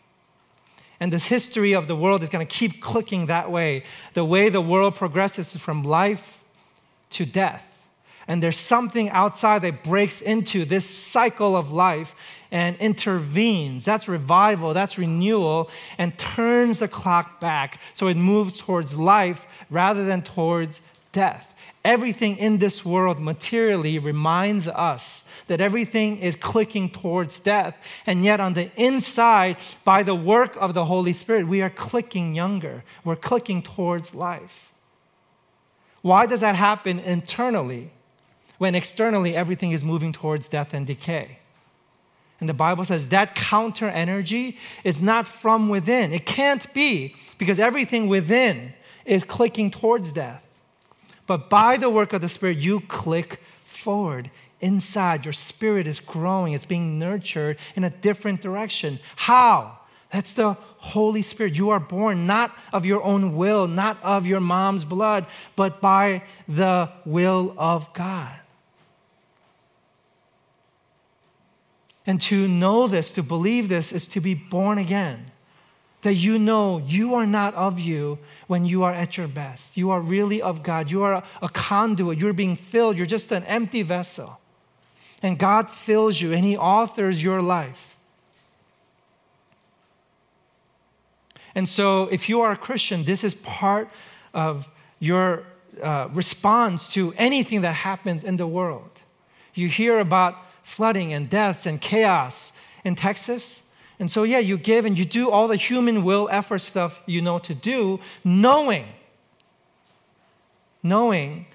And 1.00 1.12
this 1.12 1.26
history 1.26 1.74
of 1.74 1.86
the 1.86 1.96
world 1.96 2.22
is 2.22 2.28
going 2.28 2.46
to 2.46 2.54
keep 2.54 2.82
clicking 2.82 3.26
that 3.26 3.50
way. 3.50 3.84
The 4.14 4.24
way 4.24 4.48
the 4.48 4.60
world 4.60 4.94
progresses 4.96 5.56
from 5.56 5.84
life 5.84 6.37
to 7.10 7.26
death. 7.26 7.64
And 8.26 8.42
there's 8.42 8.58
something 8.58 9.08
outside 9.08 9.62
that 9.62 9.82
breaks 9.82 10.20
into 10.20 10.66
this 10.66 10.84
cycle 10.84 11.56
of 11.56 11.72
life 11.72 12.14
and 12.50 12.76
intervenes. 12.76 13.86
That's 13.86 14.06
revival, 14.06 14.74
that's 14.74 14.98
renewal, 14.98 15.70
and 15.96 16.16
turns 16.18 16.78
the 16.78 16.88
clock 16.88 17.40
back 17.40 17.80
so 17.94 18.06
it 18.06 18.18
moves 18.18 18.58
towards 18.58 18.96
life 18.96 19.46
rather 19.70 20.04
than 20.04 20.20
towards 20.20 20.82
death. 21.12 21.54
Everything 21.84 22.36
in 22.36 22.58
this 22.58 22.84
world 22.84 23.18
materially 23.18 23.98
reminds 23.98 24.68
us 24.68 25.24
that 25.46 25.62
everything 25.62 26.18
is 26.18 26.36
clicking 26.36 26.90
towards 26.90 27.40
death. 27.40 27.74
And 28.04 28.24
yet, 28.24 28.40
on 28.40 28.52
the 28.52 28.70
inside, 28.76 29.56
by 29.84 30.02
the 30.02 30.14
work 30.14 30.54
of 30.60 30.74
the 30.74 30.84
Holy 30.84 31.14
Spirit, 31.14 31.48
we 31.48 31.62
are 31.62 31.70
clicking 31.70 32.34
younger. 32.34 32.84
We're 33.04 33.16
clicking 33.16 33.62
towards 33.62 34.14
life. 34.14 34.70
Why 36.08 36.24
does 36.24 36.40
that 36.40 36.56
happen 36.56 37.00
internally 37.00 37.90
when 38.56 38.74
externally 38.74 39.36
everything 39.36 39.72
is 39.72 39.84
moving 39.84 40.10
towards 40.10 40.48
death 40.48 40.72
and 40.72 40.86
decay? 40.86 41.38
And 42.40 42.48
the 42.48 42.54
Bible 42.54 42.86
says 42.86 43.10
that 43.10 43.34
counter 43.34 43.88
energy 43.88 44.56
is 44.84 45.02
not 45.02 45.28
from 45.28 45.68
within. 45.68 46.14
It 46.14 46.24
can't 46.24 46.72
be 46.72 47.14
because 47.36 47.58
everything 47.58 48.08
within 48.08 48.72
is 49.04 49.22
clicking 49.22 49.70
towards 49.70 50.10
death. 50.12 50.46
But 51.26 51.50
by 51.50 51.76
the 51.76 51.90
work 51.90 52.14
of 52.14 52.22
the 52.22 52.28
Spirit, 52.30 52.56
you 52.56 52.80
click 52.80 53.42
forward. 53.66 54.30
Inside, 54.62 55.26
your 55.26 55.34
spirit 55.34 55.86
is 55.86 56.00
growing, 56.00 56.54
it's 56.54 56.64
being 56.64 56.98
nurtured 56.98 57.58
in 57.76 57.84
a 57.84 57.90
different 57.90 58.40
direction. 58.40 58.98
How? 59.14 59.77
That's 60.10 60.32
the 60.32 60.54
Holy 60.78 61.22
Spirit. 61.22 61.56
You 61.56 61.70
are 61.70 61.80
born 61.80 62.26
not 62.26 62.56
of 62.72 62.86
your 62.86 63.02
own 63.02 63.36
will, 63.36 63.66
not 63.68 64.02
of 64.02 64.26
your 64.26 64.40
mom's 64.40 64.84
blood, 64.84 65.26
but 65.54 65.80
by 65.80 66.22
the 66.48 66.90
will 67.04 67.54
of 67.58 67.92
God. 67.92 68.40
And 72.06 72.22
to 72.22 72.48
know 72.48 72.86
this, 72.86 73.10
to 73.12 73.22
believe 73.22 73.68
this, 73.68 73.92
is 73.92 74.06
to 74.08 74.20
be 74.20 74.32
born 74.32 74.78
again. 74.78 75.30
That 76.02 76.14
you 76.14 76.38
know 76.38 76.78
you 76.78 77.14
are 77.14 77.26
not 77.26 77.52
of 77.54 77.78
you 77.78 78.18
when 78.46 78.64
you 78.64 78.84
are 78.84 78.94
at 78.94 79.18
your 79.18 79.28
best. 79.28 79.76
You 79.76 79.90
are 79.90 80.00
really 80.00 80.40
of 80.40 80.62
God. 80.62 80.90
You 80.90 81.02
are 81.02 81.22
a, 81.42 81.48
conduit. 81.50 82.18
You're 82.18 82.32
being 82.32 82.56
filled. 82.56 82.96
You're 82.96 83.06
just 83.06 83.30
an 83.30 83.44
empty 83.44 83.82
vessel. 83.82 84.40
And 85.22 85.38
God 85.38 85.68
fills 85.68 86.18
you 86.18 86.32
and 86.32 86.44
He 86.44 86.56
authors 86.56 87.22
your 87.22 87.42
life. 87.42 87.97
And 91.54 91.68
so, 91.68 92.04
if 92.08 92.28
you 92.28 92.40
are 92.40 92.52
a 92.52 92.56
Christian, 92.56 93.04
this 93.04 93.24
is 93.24 93.34
part 93.34 93.88
of 94.34 94.70
your 94.98 95.44
uh, 95.82 96.08
response 96.12 96.92
to 96.92 97.14
anything 97.16 97.62
that 97.62 97.74
happens 97.74 98.24
in 98.24 98.36
the 98.36 98.46
world. 98.46 98.90
You 99.54 99.68
hear 99.68 99.98
about 99.98 100.36
flooding 100.62 101.12
and 101.12 101.28
deaths 101.30 101.66
and 101.66 101.80
chaos 101.80 102.52
in 102.84 102.94
Texas. 102.94 103.62
And 103.98 104.10
so, 104.10 104.22
yeah, 104.22 104.38
you 104.38 104.58
give 104.58 104.84
and 104.84 104.98
you 104.98 105.04
do 105.04 105.30
all 105.30 105.48
the 105.48 105.56
human 105.56 106.04
will 106.04 106.28
effort 106.30 106.60
stuff 106.60 107.00
you 107.06 107.20
know 107.20 107.38
to 107.40 107.54
do, 107.54 108.00
knowing, 108.24 108.86
knowing 110.82 111.46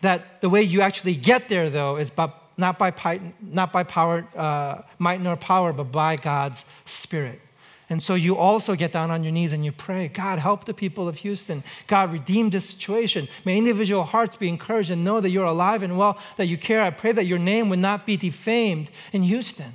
that 0.00 0.40
the 0.40 0.48
way 0.48 0.62
you 0.62 0.80
actually 0.80 1.14
get 1.14 1.48
there, 1.48 1.68
though, 1.68 1.96
is 1.96 2.10
by, 2.10 2.30
not, 2.56 2.78
by, 2.78 3.20
not 3.42 3.72
by 3.72 3.82
power, 3.82 4.26
uh, 4.36 4.82
might 4.98 5.20
nor 5.20 5.36
power, 5.36 5.72
but 5.72 5.90
by 5.92 6.16
God's 6.16 6.64
Spirit. 6.84 7.40
And 7.88 8.02
so 8.02 8.14
you 8.14 8.36
also 8.36 8.74
get 8.74 8.90
down 8.90 9.12
on 9.12 9.22
your 9.22 9.32
knees 9.32 9.52
and 9.52 9.64
you 9.64 9.70
pray, 9.70 10.08
God, 10.08 10.40
help 10.40 10.64
the 10.64 10.74
people 10.74 11.06
of 11.06 11.18
Houston. 11.18 11.62
God, 11.86 12.12
redeem 12.12 12.50
this 12.50 12.70
situation. 12.70 13.28
May 13.44 13.58
individual 13.58 14.02
hearts 14.02 14.36
be 14.36 14.48
encouraged 14.48 14.90
and 14.90 15.04
know 15.04 15.20
that 15.20 15.30
you're 15.30 15.44
alive 15.44 15.84
and 15.84 15.96
well, 15.96 16.18
that 16.36 16.46
you 16.46 16.58
care. 16.58 16.82
I 16.82 16.90
pray 16.90 17.12
that 17.12 17.26
your 17.26 17.38
name 17.38 17.68
would 17.68 17.78
not 17.78 18.04
be 18.04 18.16
defamed 18.16 18.90
in 19.12 19.22
Houston. 19.22 19.74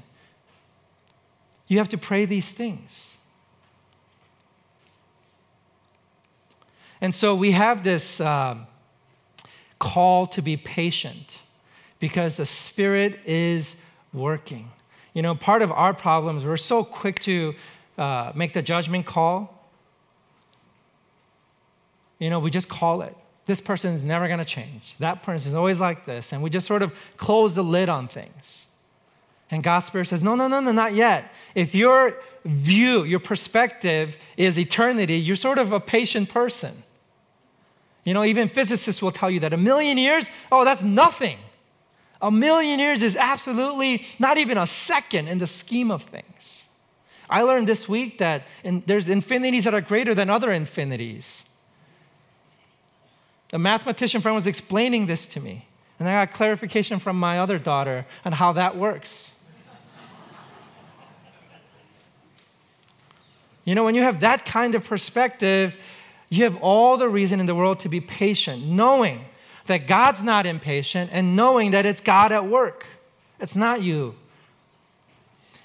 You 1.67 1.77
have 1.77 1.87
to 1.89 1.97
pray 1.97 2.25
these 2.25 2.51
things. 2.51 3.15
And 6.99 7.15
so 7.15 7.33
we 7.33 7.51
have 7.51 7.83
this 7.83 8.19
uh, 8.19 8.57
call 9.79 10.27
to 10.27 10.41
be 10.41 10.57
patient 10.57 11.37
because 11.99 12.35
the 12.35 12.45
Spirit 12.45 13.19
is 13.25 13.81
working. 14.11 14.69
You 15.13 15.21
know, 15.21 15.33
part 15.33 15.61
of 15.61 15.71
our 15.71 15.93
problem 15.93 16.37
is 16.37 16.45
we're 16.45 16.57
so 16.57 16.83
quick 16.83 17.19
to 17.21 17.55
uh, 17.97 18.31
make 18.35 18.53
the 18.53 18.61
judgment 18.61 19.05
call. 19.05 19.57
You 22.19 22.29
know, 22.29 22.39
we 22.39 22.51
just 22.51 22.69
call 22.69 23.01
it. 23.01 23.15
This 23.45 23.59
person 23.59 23.93
is 23.93 24.03
never 24.03 24.27
going 24.27 24.39
to 24.39 24.45
change. 24.45 24.95
That 24.99 25.23
person 25.23 25.49
is 25.49 25.55
always 25.55 25.79
like 25.79 26.05
this. 26.05 26.31
And 26.31 26.43
we 26.43 26.49
just 26.49 26.67
sort 26.67 26.81
of 26.81 26.93
close 27.17 27.55
the 27.55 27.63
lid 27.63 27.89
on 27.89 28.07
things. 28.07 28.65
And 29.49 29.63
God's 29.63 29.87
Spirit 29.87 30.07
says, 30.07 30.23
no, 30.23 30.35
no, 30.35 30.47
no, 30.47 30.59
no, 30.59 30.71
not 30.71 30.93
yet. 30.93 31.33
If 31.55 31.75
your 31.75 32.15
view, 32.45 33.03
your 33.03 33.19
perspective 33.19 34.17
is 34.37 34.57
eternity, 34.57 35.15
you're 35.15 35.35
sort 35.35 35.57
of 35.57 35.73
a 35.73 35.79
patient 35.79 36.29
person. 36.29 36.71
You 38.03 38.13
know, 38.13 38.23
even 38.23 38.47
physicists 38.47 39.01
will 39.01 39.11
tell 39.11 39.29
you 39.29 39.41
that 39.41 39.53
a 39.53 39.57
million 39.57 39.97
years, 39.97 40.31
oh, 40.51 40.63
that's 40.63 40.83
nothing. 40.83 41.37
A 42.21 42.31
million 42.31 42.79
years 42.79 43.03
is 43.03 43.15
absolutely 43.15 44.05
not 44.19 44.37
even 44.37 44.57
a 44.57 44.65
second 44.65 45.27
in 45.27 45.39
the 45.39 45.47
scheme 45.47 45.91
of 45.91 46.03
things. 46.03 46.60
I 47.31 47.43
learned 47.43 47.65
this 47.65 47.87
week 47.87 48.17
that 48.17 48.43
in, 48.61 48.83
there's 48.85 49.07
infinities 49.07 49.63
that 49.63 49.73
are 49.73 49.79
greater 49.79 50.13
than 50.13 50.29
other 50.29 50.51
infinities. 50.51 51.45
A 53.53 53.57
mathematician 53.57 54.19
friend 54.19 54.35
was 54.35 54.47
explaining 54.47 55.07
this 55.07 55.25
to 55.27 55.39
me, 55.39 55.65
and 55.97 56.09
I 56.09 56.25
got 56.25 56.35
clarification 56.35 56.99
from 56.99 57.17
my 57.17 57.39
other 57.39 57.57
daughter 57.57 58.05
on 58.25 58.33
how 58.33 58.51
that 58.53 58.75
works. 58.75 59.33
you 63.63 63.75
know, 63.75 63.85
when 63.85 63.95
you 63.95 64.03
have 64.03 64.19
that 64.19 64.45
kind 64.45 64.75
of 64.75 64.83
perspective, 64.83 65.77
you 66.29 66.43
have 66.43 66.57
all 66.57 66.97
the 66.97 67.07
reason 67.07 67.39
in 67.39 67.45
the 67.45 67.55
world 67.55 67.79
to 67.81 67.89
be 67.89 68.01
patient, 68.01 68.65
knowing 68.65 69.23
that 69.67 69.87
God's 69.87 70.21
not 70.21 70.45
impatient 70.45 71.11
and 71.13 71.37
knowing 71.37 71.71
that 71.71 71.85
it's 71.85 72.01
God 72.01 72.33
at 72.33 72.45
work. 72.45 72.85
It's 73.39 73.55
not 73.55 73.81
you. 73.81 74.15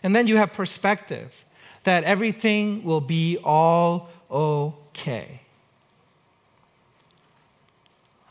And 0.04 0.14
then 0.14 0.28
you 0.28 0.36
have 0.36 0.52
perspective 0.52 1.44
that 1.86 2.02
everything 2.02 2.82
will 2.82 3.00
be 3.00 3.38
all 3.44 4.08
okay. 4.28 5.40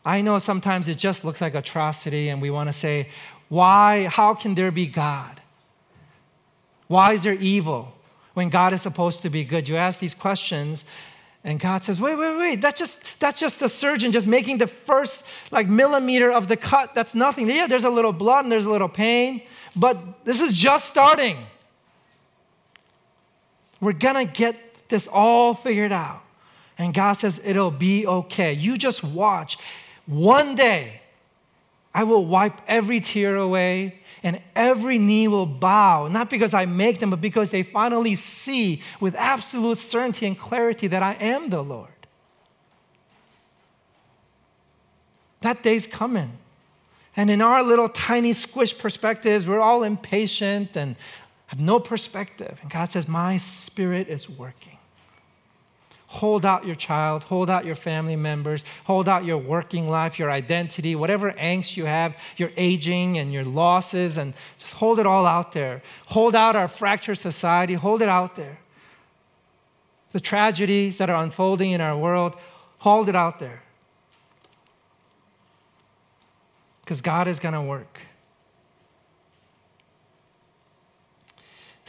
I 0.03 0.21
know 0.21 0.39
sometimes 0.39 0.89
it 0.89 0.97
just 0.97 1.23
looks 1.23 1.39
like 1.39 1.55
atrocity, 1.55 2.27
and 2.27 2.41
we 2.41 2.51
want 2.51 2.67
to 2.67 2.73
say, 2.73 3.07
why? 3.47 4.07
How 4.11 4.33
can 4.33 4.55
there 4.55 4.71
be 4.71 4.85
God? 4.85 5.39
Why 6.87 7.13
is 7.13 7.23
there 7.23 7.33
evil 7.33 7.93
when 8.33 8.49
God 8.49 8.73
is 8.73 8.81
supposed 8.81 9.21
to 9.21 9.29
be 9.29 9.45
good? 9.45 9.69
You 9.69 9.77
ask 9.77 9.99
these 9.99 10.13
questions, 10.13 10.83
and 11.45 11.57
God 11.57 11.85
says, 11.85 11.97
wait, 11.97 12.17
wait, 12.17 12.37
wait, 12.37 12.61
that's 12.61 12.77
just, 12.77 13.03
that's 13.21 13.39
just 13.39 13.61
the 13.61 13.69
surgeon 13.69 14.11
just 14.11 14.27
making 14.27 14.57
the 14.57 14.67
first 14.67 15.25
like 15.49 15.69
millimeter 15.69 16.29
of 16.29 16.49
the 16.49 16.57
cut. 16.57 16.93
That's 16.93 17.15
nothing. 17.15 17.49
Yeah, 17.49 17.67
there's 17.67 17.85
a 17.85 17.89
little 17.89 18.13
blood 18.13 18.43
and 18.43 18.51
there's 18.51 18.65
a 18.65 18.69
little 18.69 18.89
pain, 18.89 19.43
but 19.77 20.25
this 20.25 20.41
is 20.41 20.51
just 20.51 20.89
starting. 20.89 21.37
We're 23.81 23.93
going 23.93 24.25
to 24.25 24.31
get 24.31 24.55
this 24.89 25.07
all 25.07 25.53
figured 25.53 25.91
out. 25.91 26.21
And 26.77 26.93
God 26.93 27.13
says, 27.13 27.39
it'll 27.43 27.71
be 27.71 28.05
okay. 28.05 28.53
You 28.53 28.77
just 28.77 29.03
watch. 29.03 29.57
One 30.05 30.55
day, 30.55 31.01
I 31.93 32.03
will 32.03 32.25
wipe 32.25 32.53
every 32.67 32.99
tear 32.99 33.37
away 33.37 33.99
and 34.21 34.41
every 34.55 34.97
knee 34.97 35.27
will 35.27 35.45
bow, 35.45 36.07
not 36.07 36.29
because 36.29 36.53
I 36.53 36.65
make 36.65 36.99
them, 36.99 37.11
but 37.11 37.21
because 37.21 37.51
they 37.51 37.63
finally 37.63 38.15
see 38.15 38.81
with 38.99 39.15
absolute 39.15 39.77
certainty 39.77 40.25
and 40.25 40.37
clarity 40.37 40.87
that 40.87 41.01
I 41.01 41.13
am 41.13 41.49
the 41.49 41.63
Lord. 41.63 41.89
That 45.41 45.63
day's 45.63 45.87
coming. 45.87 46.31
And 47.15 47.29
in 47.29 47.41
our 47.41 47.63
little 47.63 47.87
tiny 47.87 48.33
squish 48.33 48.77
perspectives, 48.77 49.47
we're 49.47 49.61
all 49.61 49.83
impatient 49.83 50.75
and 50.75 50.97
have 51.47 51.59
no 51.59 51.79
perspective. 51.79 52.57
And 52.61 52.71
God 52.71 52.89
says, 52.89 53.07
My 53.07 53.37
spirit 53.37 54.07
is 54.07 54.29
working. 54.29 54.77
Hold 56.07 56.45
out 56.45 56.65
your 56.65 56.75
child, 56.75 57.25
hold 57.25 57.49
out 57.49 57.65
your 57.65 57.75
family 57.75 58.15
members, 58.15 58.63
hold 58.85 59.09
out 59.09 59.25
your 59.25 59.37
working 59.37 59.89
life, 59.89 60.17
your 60.17 60.31
identity, 60.31 60.95
whatever 60.95 61.33
angst 61.33 61.75
you 61.75 61.85
have, 61.85 62.17
your 62.37 62.51
aging 62.55 63.17
and 63.17 63.33
your 63.33 63.43
losses, 63.43 64.15
and 64.15 64.33
just 64.57 64.73
hold 64.73 64.99
it 64.99 65.05
all 65.05 65.25
out 65.25 65.51
there. 65.51 65.81
Hold 66.05 66.33
out 66.33 66.55
our 66.55 66.69
fractured 66.69 67.17
society, 67.17 67.73
hold 67.73 68.01
it 68.01 68.07
out 68.07 68.35
there. 68.35 68.59
The 70.13 70.21
tragedies 70.21 70.99
that 70.99 71.09
are 71.09 71.21
unfolding 71.21 71.71
in 71.71 71.81
our 71.81 71.97
world, 71.97 72.37
hold 72.77 73.09
it 73.09 73.15
out 73.15 73.39
there. 73.39 73.61
Because 76.81 77.01
God 77.01 77.27
is 77.27 77.39
going 77.39 77.55
to 77.55 77.61
work. 77.61 77.99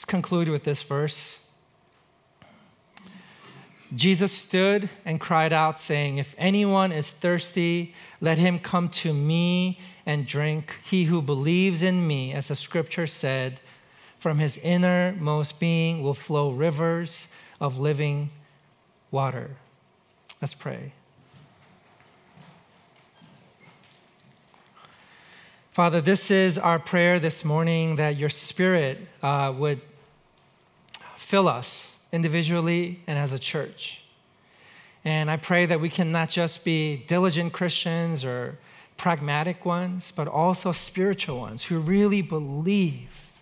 Conclude 0.07 0.49
with 0.49 0.65
this 0.65 0.83
verse. 0.83 1.47
Jesus 3.95 4.33
stood 4.33 4.89
and 5.05 5.21
cried 5.21 5.53
out, 5.53 5.79
saying, 5.79 6.19
If 6.19 6.35
anyone 6.39 6.91
is 6.91 7.11
thirsty, 7.11 7.95
let 8.21 8.39
him 8.39 8.59
come 8.59 8.89
to 8.91 9.13
me 9.13 9.79
and 10.05 10.27
drink. 10.27 10.77
He 10.85 11.05
who 11.05 11.23
believes 11.23 11.83
in 11.83 12.07
me, 12.07 12.33
as 12.33 12.49
the 12.49 12.57
scripture 12.57 13.07
said, 13.07 13.61
from 14.19 14.39
his 14.39 14.57
innermost 14.59 15.61
being 15.61 16.03
will 16.03 16.15
flow 16.15 16.51
rivers 16.51 17.29
of 17.61 17.79
living 17.79 18.31
water. 19.11 19.51
Let's 20.43 20.55
pray. 20.55 20.93
Father, 25.71 26.01
this 26.01 26.31
is 26.31 26.59
our 26.59 26.79
prayer 26.79 27.21
this 27.21 27.45
morning 27.45 27.97
that 27.97 28.17
your 28.17 28.31
Spirit 28.31 28.99
uh, 29.23 29.53
would 29.57 29.81
fill 31.27 31.49
us 31.49 31.97
individually 32.13 33.01
and 33.09 33.19
as 33.19 33.33
a 33.33 33.39
church. 33.39 34.01
And 35.05 35.29
I 35.29 35.37
pray 35.37 35.67
that 35.67 35.81
we 35.81 35.89
can 35.89 36.13
not 36.13 36.31
just 36.31 36.65
be 36.65 37.03
diligent 37.09 37.53
Christians 37.53 38.25
or 38.25 38.59
pragmatic 38.97 39.65
ones, 39.65 40.13
but 40.15 40.29
also 40.29 40.71
spiritual 40.71 41.41
ones 41.41 41.65
who 41.65 41.81
really 41.81 42.23
believe 42.23 43.33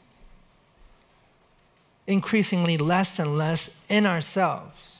increasingly 2.07 2.78
less 2.78 3.18
and 3.18 3.37
less 3.37 3.85
in 3.91 4.07
ourselves, 4.07 4.97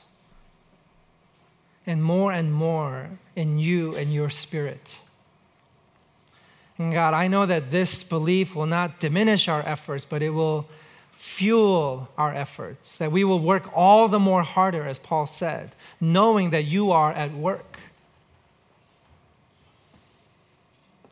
and 1.87 2.03
more 2.03 2.31
and 2.31 2.53
more 2.53 3.09
in 3.35 3.57
you 3.57 3.95
and 3.95 4.13
your 4.13 4.29
spirit. 4.29 4.95
And 6.77 6.93
God, 6.93 7.15
I 7.15 7.29
know 7.29 7.47
that 7.47 7.71
this 7.71 8.03
belief 8.03 8.55
will 8.55 8.67
not 8.67 8.99
diminish 8.99 9.47
our 9.47 9.63
efforts, 9.65 10.05
but 10.05 10.21
it 10.21 10.29
will 10.29 10.67
fuel 11.15 12.09
our 12.17 12.33
efforts, 12.33 12.97
that 12.97 13.11
we 13.11 13.23
will 13.23 13.39
work 13.39 13.69
all 13.73 14.07
the 14.07 14.19
more 14.19 14.43
harder, 14.43 14.85
as 14.85 14.99
Paul 14.99 15.25
said, 15.25 15.71
knowing 15.99 16.51
that 16.51 16.65
you 16.65 16.91
are 16.91 17.11
at 17.11 17.31
work. 17.33 17.79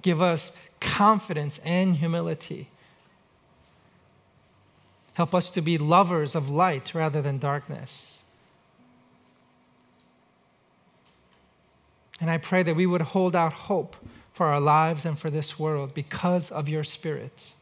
Give 0.02 0.22
us 0.22 0.56
confidence 0.80 1.60
and 1.66 1.96
humility. 1.96 2.68
Help 5.14 5.34
us 5.34 5.50
to 5.52 5.62
be 5.62 5.78
lovers 5.78 6.36
of 6.36 6.50
light 6.50 6.94
rather 6.94 7.22
than 7.22 7.38
darkness. 7.38 8.20
And 12.20 12.30
I 12.30 12.38
pray 12.38 12.64
that 12.64 12.76
we 12.76 12.86
would 12.86 13.02
hold 13.02 13.36
out 13.36 13.54
hope 13.54 13.96
for 14.34 14.48
our 14.48 14.62
lives 14.62 15.06
and 15.06 15.18
for 15.18 15.30
this 15.30 15.58
world 15.58 15.94
because 15.94 16.52
of 16.52 16.68
your 16.68 16.84
Spirit 16.84 17.54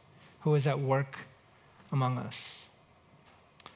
who 0.41 0.55
is 0.55 0.65
at 0.65 0.79
work 0.79 1.19
among 1.91 2.17
us. 2.17 2.61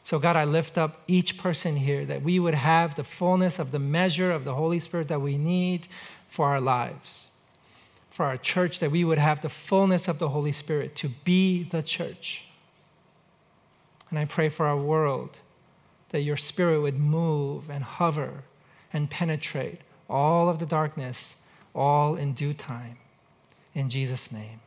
So, 0.03 0.20
God, 0.20 0.36
I 0.36 0.45
lift 0.45 0.78
up 0.78 1.01
each 1.07 1.38
person 1.38 1.76
here 1.76 2.05
that 2.05 2.22
we 2.22 2.39
would 2.39 2.53
have 2.53 2.95
the 2.95 3.03
fullness 3.03 3.57
of 3.57 3.72
the 3.72 3.80
measure 3.80 4.32
of 4.32 4.43
the 4.43 4.53
Holy 4.53 4.80
Spirit 4.80 5.07
that 5.07 5.22
we 5.22 5.38
need 5.38 5.88
for 6.28 6.47
our 6.47 6.61
lives. 6.61 7.28
For 8.11 8.26
our 8.26 8.38
church, 8.38 8.80
that 8.80 8.91
we 8.91 9.03
would 9.03 9.18
have 9.18 9.41
the 9.41 9.49
fullness 9.49 10.07
of 10.07 10.20
the 10.20 10.30
Holy 10.30 10.51
Spirit 10.51 10.95
to 10.97 11.09
be 11.09 11.63
the 11.63 11.82
church. 11.82 12.45
And 14.09 14.20
I 14.20 14.26
pray 14.26 14.49
for 14.49 14.68
our 14.68 14.78
world 14.78 15.38
that 16.09 16.22
your 16.22 16.38
Spirit 16.38 16.82
would 16.82 16.99
move 16.99 17.70
and 17.70 17.84
hover 17.84 18.43
and 18.93 19.09
penetrate 19.09 19.82
all 20.07 20.49
of 20.49 20.59
the 20.59 20.66
darkness, 20.66 21.38
all 21.74 22.16
in 22.16 22.34
due 22.34 22.53
time. 22.53 22.97
In 23.74 23.89
Jesus' 23.89 24.32
name. 24.32 24.61